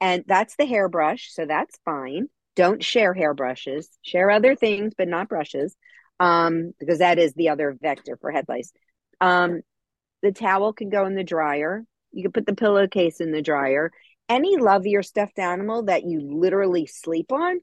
and 0.00 0.24
that's 0.26 0.56
the 0.56 0.66
hairbrush, 0.66 1.32
so 1.32 1.46
that's 1.46 1.78
fine. 1.84 2.26
Don't 2.56 2.84
share 2.84 3.14
hairbrushes. 3.14 3.86
Share 4.02 4.30
other 4.30 4.54
things, 4.54 4.92
but 4.98 5.08
not 5.08 5.28
brushes, 5.28 5.76
um, 6.20 6.72
because 6.78 6.98
that 6.98 7.18
is 7.18 7.32
the 7.34 7.48
other 7.48 7.76
vector 7.80 8.18
for 8.20 8.30
head 8.30 8.44
lice. 8.48 8.72
Um, 9.22 9.62
the 10.20 10.32
towel 10.32 10.72
can 10.72 10.90
go 10.90 11.06
in 11.06 11.14
the 11.14 11.24
dryer. 11.24 11.84
You 12.10 12.24
can 12.24 12.32
put 12.32 12.44
the 12.44 12.54
pillowcase 12.54 13.20
in 13.20 13.30
the 13.30 13.40
dryer. 13.40 13.92
Any 14.28 14.56
love 14.56 14.84
your 14.84 15.02
stuffed 15.02 15.38
animal 15.38 15.84
that 15.84 16.04
you 16.04 16.20
literally 16.20 16.86
sleep 16.86 17.30
on 17.32 17.60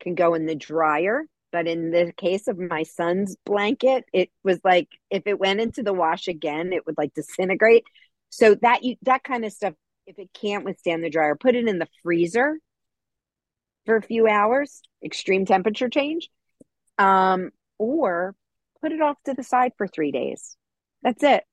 can 0.00 0.14
go 0.14 0.34
in 0.34 0.46
the 0.46 0.54
dryer. 0.54 1.24
But 1.50 1.66
in 1.66 1.90
the 1.90 2.12
case 2.16 2.46
of 2.46 2.58
my 2.58 2.84
son's 2.84 3.36
blanket, 3.44 4.04
it 4.12 4.30
was 4.44 4.60
like 4.64 4.88
if 5.10 5.24
it 5.26 5.38
went 5.38 5.60
into 5.60 5.82
the 5.82 5.92
wash 5.92 6.28
again, 6.28 6.72
it 6.72 6.86
would 6.86 6.96
like 6.96 7.12
disintegrate. 7.14 7.84
So 8.30 8.54
that 8.56 8.84
you 8.84 8.96
that 9.02 9.24
kind 9.24 9.44
of 9.44 9.52
stuff, 9.52 9.74
if 10.06 10.18
it 10.18 10.30
can't 10.32 10.64
withstand 10.64 11.02
the 11.02 11.10
dryer, 11.10 11.36
put 11.36 11.56
it 11.56 11.68
in 11.68 11.78
the 11.78 11.88
freezer 12.02 12.58
for 13.84 13.96
a 13.96 14.02
few 14.02 14.28
hours, 14.28 14.80
extreme 15.04 15.44
temperature 15.44 15.88
change. 15.88 16.28
Um, 16.98 17.50
or 17.78 18.36
put 18.80 18.92
it 18.92 19.00
off 19.00 19.16
to 19.24 19.34
the 19.34 19.42
side 19.42 19.72
for 19.76 19.88
three 19.88 20.12
days 20.12 20.56
that's 21.04 21.22
it. 21.22 21.44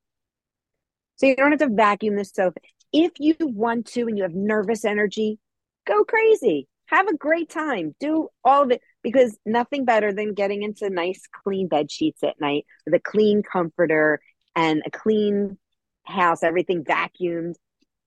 So 1.17 1.27
you 1.27 1.35
don't 1.35 1.51
have 1.51 1.59
to 1.59 1.75
vacuum 1.75 2.15
the 2.15 2.25
sofa. 2.25 2.57
If 2.91 3.11
you 3.19 3.35
want 3.39 3.85
to 3.87 4.07
and 4.07 4.17
you 4.17 4.23
have 4.23 4.33
nervous 4.33 4.83
energy, 4.83 5.37
go 5.85 6.03
crazy. 6.03 6.67
Have 6.87 7.07
a 7.07 7.15
great 7.15 7.49
time. 7.49 7.95
Do 7.99 8.29
all 8.43 8.63
of 8.63 8.71
it 8.71 8.81
because 9.03 9.37
nothing 9.45 9.85
better 9.85 10.11
than 10.11 10.33
getting 10.33 10.63
into 10.63 10.89
nice, 10.89 11.21
clean 11.43 11.67
bed 11.67 11.91
sheets 11.91 12.23
at 12.23 12.41
night 12.41 12.65
with 12.85 12.95
a 12.95 12.99
clean 12.99 13.43
comforter 13.43 14.19
and 14.55 14.81
a 14.85 14.91
clean 14.91 15.57
house, 16.03 16.43
everything 16.43 16.83
vacuumed. 16.83 17.53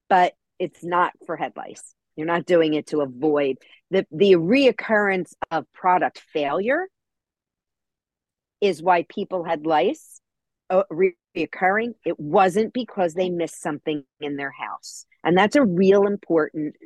But 0.09 0.35
it's 0.59 0.85
not 0.85 1.13
for 1.25 1.37
head 1.37 1.53
lice. 1.57 1.95
You're 2.17 2.27
not 2.27 2.47
doing 2.47 2.75
it 2.75 2.89
to 2.89 3.01
avoid 3.01 3.57
the 3.91 4.07
the 4.11 4.33
reoccurrence 4.33 5.33
of 5.51 5.71
product 5.73 6.21
failure 6.33 6.89
is 8.61 8.83
why 8.83 9.05
people 9.09 9.45
had 9.45 9.67
lice 9.67 10.21
uh, 10.71 10.85
reoccurring, 10.93 11.95
it 12.05 12.19
wasn't 12.19 12.73
because 12.73 13.15
they 13.15 13.31
missed 13.31 13.61
something 13.61 14.05
in 14.21 14.37
their 14.37 14.53
house. 14.53 15.07
And 15.23 15.37
that's 15.37 15.57
a 15.57 15.65
real 15.65 16.07
important 16.07 16.77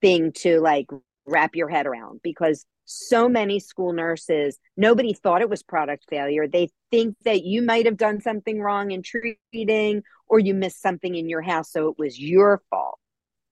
thing 0.00 0.32
to 0.32 0.60
like 0.60 0.86
wrap 1.26 1.56
your 1.56 1.68
head 1.68 1.86
around 1.86 2.20
because 2.22 2.66
so 2.84 3.28
many 3.28 3.60
school 3.60 3.92
nurses, 3.92 4.58
nobody 4.76 5.14
thought 5.14 5.40
it 5.40 5.48
was 5.48 5.62
product 5.62 6.04
failure. 6.08 6.46
They 6.46 6.70
think 6.90 7.16
that 7.24 7.44
you 7.44 7.62
might 7.62 7.86
have 7.86 7.96
done 7.96 8.20
something 8.20 8.60
wrong 8.60 8.90
in 8.90 9.02
treating 9.02 10.02
or 10.26 10.38
you 10.38 10.54
missed 10.54 10.82
something 10.82 11.14
in 11.14 11.28
your 11.28 11.42
house. 11.42 11.72
So 11.72 11.88
it 11.88 11.98
was 11.98 12.18
your 12.18 12.62
fault. 12.70 12.98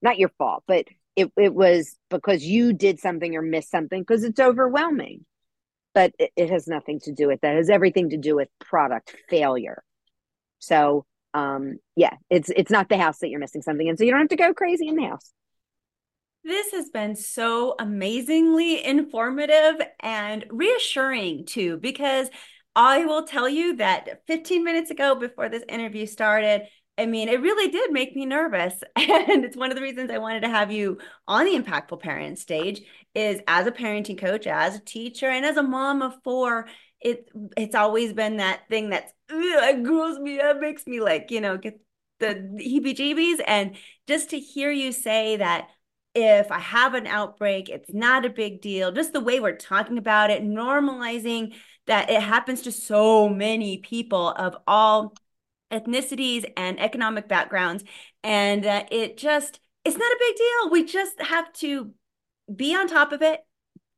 Not 0.01 0.19
your 0.19 0.29
fault, 0.37 0.63
but 0.67 0.85
it, 1.15 1.31
it 1.37 1.53
was 1.53 1.95
because 2.09 2.43
you 2.43 2.73
did 2.73 2.99
something 2.99 3.35
or 3.35 3.41
missed 3.41 3.71
something 3.71 4.01
because 4.01 4.23
it's 4.23 4.39
overwhelming. 4.39 5.25
But 5.93 6.13
it, 6.17 6.49
has 6.49 6.67
nothing 6.67 6.99
to 7.01 7.11
do 7.11 7.27
with 7.27 7.41
that. 7.41 7.53
It 7.53 7.57
has 7.57 7.69
everything 7.69 8.09
to 8.09 8.17
do 8.17 8.35
with 8.35 8.49
product 8.59 9.15
failure. 9.29 9.83
So 10.59 11.05
um, 11.33 11.77
yeah, 11.95 12.15
it's 12.29 12.49
it's 12.55 12.71
not 12.71 12.89
the 12.89 12.97
house 12.97 13.19
that 13.19 13.29
you're 13.29 13.39
missing 13.39 13.61
something 13.61 13.87
in, 13.87 13.97
so 13.97 14.03
you 14.03 14.11
don't 14.11 14.21
have 14.21 14.29
to 14.29 14.35
go 14.35 14.53
crazy 14.53 14.87
in 14.87 14.95
the 14.95 15.05
house. 15.05 15.31
This 16.43 16.71
has 16.73 16.89
been 16.89 17.15
so 17.15 17.75
amazingly 17.79 18.83
informative 18.83 19.75
and 20.01 20.45
reassuring 20.49 21.45
too, 21.45 21.77
because 21.77 22.29
I 22.75 23.05
will 23.05 23.25
tell 23.25 23.47
you 23.47 23.77
that 23.77 24.23
15 24.27 24.63
minutes 24.63 24.91
ago, 24.91 25.15
before 25.15 25.47
this 25.47 25.63
interview 25.69 26.05
started, 26.05 26.63
I 26.97 27.07
mean, 27.07 27.27
it 27.27 27.41
really 27.41 27.71
did 27.71 27.91
make 27.91 28.15
me 28.15 28.25
nervous. 28.25 28.75
And 28.95 29.43
it's 29.45 29.57
one 29.57 29.71
of 29.71 29.75
the 29.75 29.81
reasons 29.81 30.11
I 30.11 30.17
wanted 30.19 30.41
to 30.41 30.49
have 30.49 30.71
you 30.71 30.99
on 31.27 31.45
the 31.45 31.57
Impactful 31.59 32.01
Parent 32.01 32.37
stage 32.37 32.81
is 33.15 33.41
as 33.47 33.65
a 33.67 33.71
parenting 33.71 34.17
coach, 34.17 34.47
as 34.47 34.75
a 34.75 34.79
teacher, 34.79 35.27
and 35.29 35.45
as 35.45 35.57
a 35.57 35.63
mom 35.63 36.01
of 36.01 36.15
four, 36.23 36.67
it 37.01 37.29
it's 37.57 37.75
always 37.75 38.13
been 38.13 38.37
that 38.37 38.61
thing 38.69 38.89
that's 38.89 39.11
it 39.29 39.83
grows 39.83 40.19
me 40.19 40.39
up, 40.39 40.59
makes 40.59 40.85
me 40.85 40.99
like, 41.01 41.31
you 41.31 41.41
know, 41.41 41.57
get 41.57 41.79
the 42.19 42.35
heebie-jeebies. 42.35 43.41
And 43.45 43.75
just 44.07 44.29
to 44.31 44.39
hear 44.39 44.71
you 44.71 44.91
say 44.91 45.37
that 45.37 45.69
if 46.15 46.51
I 46.51 46.59
have 46.59 46.93
an 46.93 47.07
outbreak, 47.07 47.69
it's 47.69 47.91
not 47.93 48.25
a 48.25 48.29
big 48.29 48.61
deal. 48.61 48.91
Just 48.91 49.13
the 49.13 49.19
way 49.19 49.39
we're 49.39 49.55
talking 49.55 49.97
about 49.97 50.29
it, 50.29 50.43
normalizing 50.43 51.55
that 51.87 52.09
it 52.09 52.21
happens 52.21 52.61
to 52.63 52.71
so 52.71 53.27
many 53.27 53.79
people 53.79 54.29
of 54.29 54.55
all 54.67 55.13
ethnicities 55.73 56.45
and 56.55 56.79
economic 56.79 57.27
backgrounds. 57.27 57.83
And 58.23 58.65
uh, 58.65 58.83
it 58.91 59.17
just, 59.17 59.59
it's 59.83 59.97
not 59.97 60.11
a 60.11 60.17
big 60.19 60.35
deal. 60.35 60.71
We 60.71 60.83
just 60.85 61.21
have 61.21 61.51
to 61.53 61.91
be 62.53 62.75
on 62.75 62.87
top 62.87 63.11
of 63.11 63.21
it. 63.21 63.41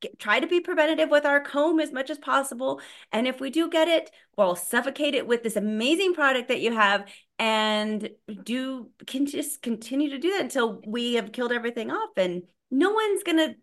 Get, 0.02 0.18
try 0.20 0.40
to 0.40 0.48
be 0.48 0.60
preventative 0.60 1.10
with 1.10 1.26
our 1.26 1.42
comb 1.42 1.80
as 1.80 1.92
much 1.92 2.10
as 2.10 2.18
possible. 2.18 2.82
And 3.12 3.28
if 3.28 3.40
we 3.40 3.50
do 3.50 3.70
get 3.70 3.88
it, 3.88 4.12
well, 4.38 4.56
suffocate 4.56 5.16
it 5.16 5.28
with 5.28 5.44
this 5.44 5.56
amazing 5.56 6.14
product 6.14 6.48
that 6.48 6.62
you 6.62 6.74
have 6.74 7.08
and 7.38 8.10
do 8.44 8.90
can 9.06 9.26
just 9.26 9.62
continue 9.62 10.10
to 10.10 10.20
do 10.20 10.32
that 10.32 10.42
until 10.42 10.82
we 10.86 11.16
have 11.16 11.32
killed 11.32 11.52
everything 11.52 11.92
off 11.92 12.12
and 12.18 12.44
no 12.72 12.92
one's 12.92 13.24
going 13.24 13.38
to 13.38 13.56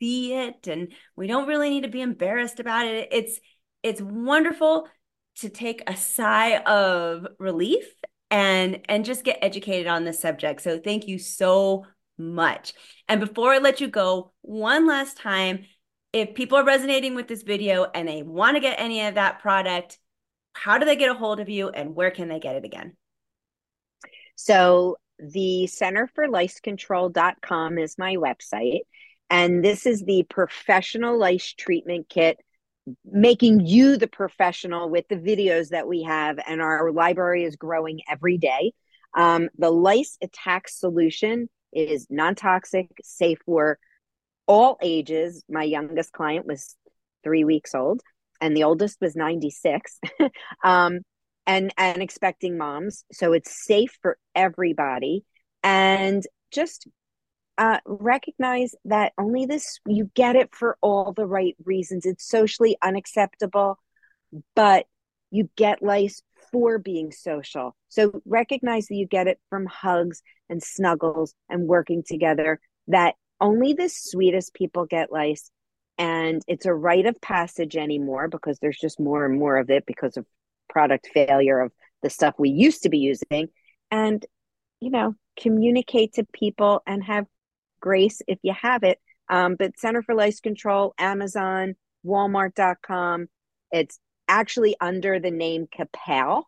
see 0.00 0.34
it 0.34 0.66
and 0.66 0.92
we 1.16 1.26
don't 1.26 1.48
really 1.48 1.70
need 1.70 1.82
to 1.82 1.88
be 1.88 2.02
embarrassed 2.02 2.60
about 2.60 2.86
it. 2.86 3.08
It's 3.12 3.40
it's 3.82 4.00
wonderful 4.00 4.88
to 5.36 5.48
take 5.48 5.82
a 5.86 5.96
sigh 5.96 6.58
of 6.58 7.26
relief 7.38 7.84
and 8.30 8.80
and 8.88 9.04
just 9.04 9.24
get 9.24 9.38
educated 9.42 9.86
on 9.86 10.04
this 10.04 10.20
subject. 10.20 10.62
So 10.62 10.78
thank 10.78 11.06
you 11.06 11.18
so 11.18 11.86
much. 12.18 12.72
And 13.08 13.20
before 13.20 13.52
I 13.52 13.58
let 13.58 13.80
you 13.80 13.88
go, 13.88 14.32
one 14.42 14.86
last 14.86 15.16
time, 15.18 15.66
if 16.12 16.34
people 16.34 16.58
are 16.58 16.64
resonating 16.64 17.14
with 17.14 17.28
this 17.28 17.42
video 17.42 17.84
and 17.84 18.08
they 18.08 18.22
want 18.22 18.56
to 18.56 18.60
get 18.60 18.80
any 18.80 19.06
of 19.06 19.14
that 19.14 19.40
product, 19.40 19.98
how 20.54 20.78
do 20.78 20.86
they 20.86 20.96
get 20.96 21.10
a 21.10 21.14
hold 21.14 21.40
of 21.40 21.48
you 21.48 21.68
and 21.68 21.94
where 21.94 22.10
can 22.10 22.28
they 22.28 22.40
get 22.40 22.56
it 22.56 22.64
again? 22.64 22.96
So 24.34 24.96
the 25.18 25.66
Center 25.66 26.10
for 26.14 26.28
Lice 26.28 26.60
Control.com 26.60 27.78
is 27.78 27.98
my 27.98 28.16
website. 28.16 28.80
And 29.28 29.64
this 29.64 29.86
is 29.86 30.02
the 30.02 30.24
professional 30.28 31.18
lice 31.18 31.52
treatment 31.52 32.08
kit 32.08 32.38
making 33.04 33.66
you 33.66 33.96
the 33.96 34.06
professional 34.06 34.88
with 34.88 35.06
the 35.08 35.16
videos 35.16 35.70
that 35.70 35.88
we 35.88 36.02
have, 36.02 36.38
and 36.46 36.60
our 36.60 36.92
library 36.92 37.44
is 37.44 37.56
growing 37.56 38.00
every 38.10 38.38
day. 38.38 38.72
Um, 39.16 39.48
the 39.58 39.70
lice 39.70 40.18
attack 40.22 40.68
solution 40.68 41.48
is 41.72 42.06
non 42.10 42.34
toxic, 42.34 42.88
safe 43.02 43.38
for 43.44 43.78
all 44.46 44.78
ages. 44.82 45.44
My 45.48 45.64
youngest 45.64 46.12
client 46.12 46.46
was 46.46 46.76
three 47.24 47.44
weeks 47.44 47.74
old, 47.74 48.02
and 48.40 48.56
the 48.56 48.64
oldest 48.64 48.98
was 49.00 49.16
96. 49.16 49.98
um, 50.64 51.00
and 51.46 51.72
and 51.78 52.02
expecting 52.02 52.58
moms 52.58 53.04
so 53.12 53.32
it's 53.32 53.64
safe 53.64 53.96
for 54.02 54.18
everybody 54.34 55.24
and 55.62 56.24
just 56.50 56.86
uh, 57.58 57.78
recognize 57.86 58.74
that 58.84 59.12
only 59.18 59.46
this 59.46 59.78
you 59.86 60.10
get 60.14 60.36
it 60.36 60.54
for 60.54 60.76
all 60.82 61.12
the 61.12 61.26
right 61.26 61.56
reasons. 61.64 62.04
It's 62.04 62.28
socially 62.28 62.76
unacceptable, 62.82 63.78
but 64.54 64.86
you 65.30 65.48
get 65.56 65.82
lice 65.82 66.22
for 66.52 66.78
being 66.78 67.10
social. 67.10 67.74
So 67.88 68.20
recognize 68.24 68.86
that 68.86 68.94
you 68.94 69.06
get 69.06 69.26
it 69.26 69.40
from 69.50 69.66
hugs 69.66 70.22
and 70.48 70.62
snuggles 70.62 71.34
and 71.48 71.66
working 71.66 72.02
together. 72.06 72.60
That 72.88 73.14
only 73.40 73.72
the 73.72 73.88
sweetest 73.88 74.54
people 74.54 74.86
get 74.86 75.10
lice, 75.12 75.50
and 75.98 76.42
it's 76.46 76.66
a 76.66 76.74
rite 76.74 77.06
of 77.06 77.20
passage 77.20 77.76
anymore 77.76 78.28
because 78.28 78.58
there's 78.58 78.78
just 78.78 79.00
more 79.00 79.24
and 79.24 79.38
more 79.38 79.56
of 79.56 79.70
it 79.70 79.84
because 79.86 80.16
of 80.16 80.26
product 80.68 81.08
failure 81.12 81.60
of 81.60 81.72
the 82.02 82.10
stuff 82.10 82.34
we 82.38 82.50
used 82.50 82.82
to 82.82 82.88
be 82.88 82.98
using. 82.98 83.48
And 83.90 84.24
you 84.80 84.90
know, 84.90 85.14
communicate 85.40 86.14
to 86.14 86.24
people 86.32 86.82
and 86.86 87.02
have 87.02 87.26
grace 87.86 88.20
if 88.26 88.40
you 88.42 88.52
have 88.60 88.82
it. 88.82 88.98
Um, 89.28 89.54
but 89.56 89.78
Center 89.78 90.02
for 90.02 90.14
Lice 90.14 90.40
Control, 90.40 90.92
Amazon, 90.98 91.76
Walmart.com. 92.04 93.28
It's 93.70 94.00
actually 94.26 94.76
under 94.80 95.20
the 95.20 95.30
name 95.30 95.66
Kapow, 95.66 96.42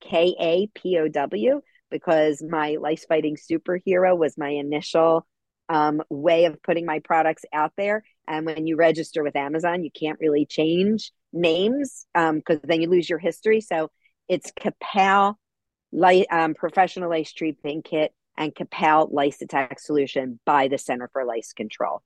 K 0.00 0.36
A 0.38 0.68
P 0.72 0.98
O 0.98 1.08
W, 1.08 1.62
because 1.90 2.40
my 2.48 2.76
lice 2.80 3.04
fighting 3.08 3.36
superhero 3.36 4.16
was 4.16 4.38
my 4.38 4.50
initial 4.50 5.26
um, 5.68 6.00
way 6.10 6.44
of 6.44 6.62
putting 6.62 6.86
my 6.86 7.00
products 7.00 7.44
out 7.52 7.72
there. 7.76 8.04
And 8.28 8.46
when 8.46 8.66
you 8.68 8.76
register 8.76 9.24
with 9.24 9.34
Amazon, 9.34 9.82
you 9.82 9.90
can't 9.90 10.20
really 10.20 10.46
change 10.46 11.10
names 11.32 12.06
because 12.14 12.60
um, 12.60 12.68
then 12.68 12.82
you 12.82 12.88
lose 12.88 13.10
your 13.10 13.18
history. 13.18 13.60
So 13.60 13.90
it's 14.28 14.52
Kapow 14.52 15.34
light, 15.90 16.26
um, 16.30 16.54
Professional 16.54 17.10
Lice 17.10 17.32
Treatment 17.32 17.84
Kit 17.84 18.12
and 18.36 18.54
Kapow 18.54 19.12
Lice 19.12 19.40
Attack 19.42 19.80
Solution 19.80 20.40
by 20.44 20.68
the 20.68 20.78
Center 20.78 21.08
for 21.12 21.24
Lice 21.24 21.52
Control. 21.52 22.02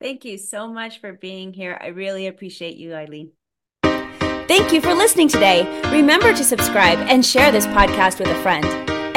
Thank 0.00 0.24
you 0.24 0.38
so 0.38 0.68
much 0.68 1.00
for 1.00 1.12
being 1.12 1.52
here. 1.52 1.78
I 1.80 1.88
really 1.88 2.26
appreciate 2.26 2.76
you, 2.76 2.94
Irene. 2.94 3.32
Thank 4.46 4.72
you 4.72 4.80
for 4.82 4.92
listening 4.92 5.28
today. 5.28 5.64
Remember 5.90 6.34
to 6.34 6.44
subscribe 6.44 6.98
and 7.08 7.24
share 7.24 7.50
this 7.50 7.66
podcast 7.68 8.18
with 8.18 8.28
a 8.28 8.42
friend. 8.42 8.64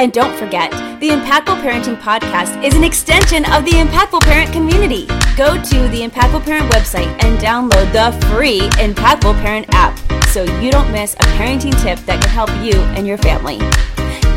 And 0.00 0.12
don't 0.12 0.34
forget, 0.38 0.70
the 1.00 1.08
Impactful 1.08 1.60
Parenting 1.60 2.00
Podcast 2.00 2.64
is 2.64 2.74
an 2.74 2.84
extension 2.84 3.44
of 3.52 3.64
the 3.64 3.72
Impactful 3.72 4.22
Parent 4.22 4.52
community. 4.52 5.06
Go 5.36 5.60
to 5.60 5.88
the 5.88 6.06
Impactful 6.06 6.44
Parent 6.44 6.72
website 6.72 7.08
and 7.24 7.38
download 7.38 7.92
the 7.92 8.26
free 8.28 8.60
Impactful 8.80 9.40
Parent 9.42 9.66
app 9.74 9.98
so 10.28 10.44
you 10.60 10.70
don't 10.70 10.92
miss 10.92 11.14
a 11.14 11.24
parenting 11.36 11.72
tip 11.82 11.98
that 12.06 12.22
can 12.22 12.30
help 12.30 12.50
you 12.62 12.80
and 12.94 13.06
your 13.06 13.18
family. 13.18 13.58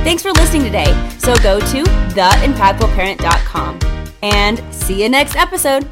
Thanks 0.04 0.24
for 0.24 0.32
listening 0.32 0.64
today. 0.64 0.92
So 1.20 1.36
go 1.38 1.60
to 1.60 1.84
theimpactfulparent.com 1.84 3.80
and 4.24 4.74
see 4.74 5.04
you 5.04 5.10
next 5.10 5.36
episode. 5.36 5.88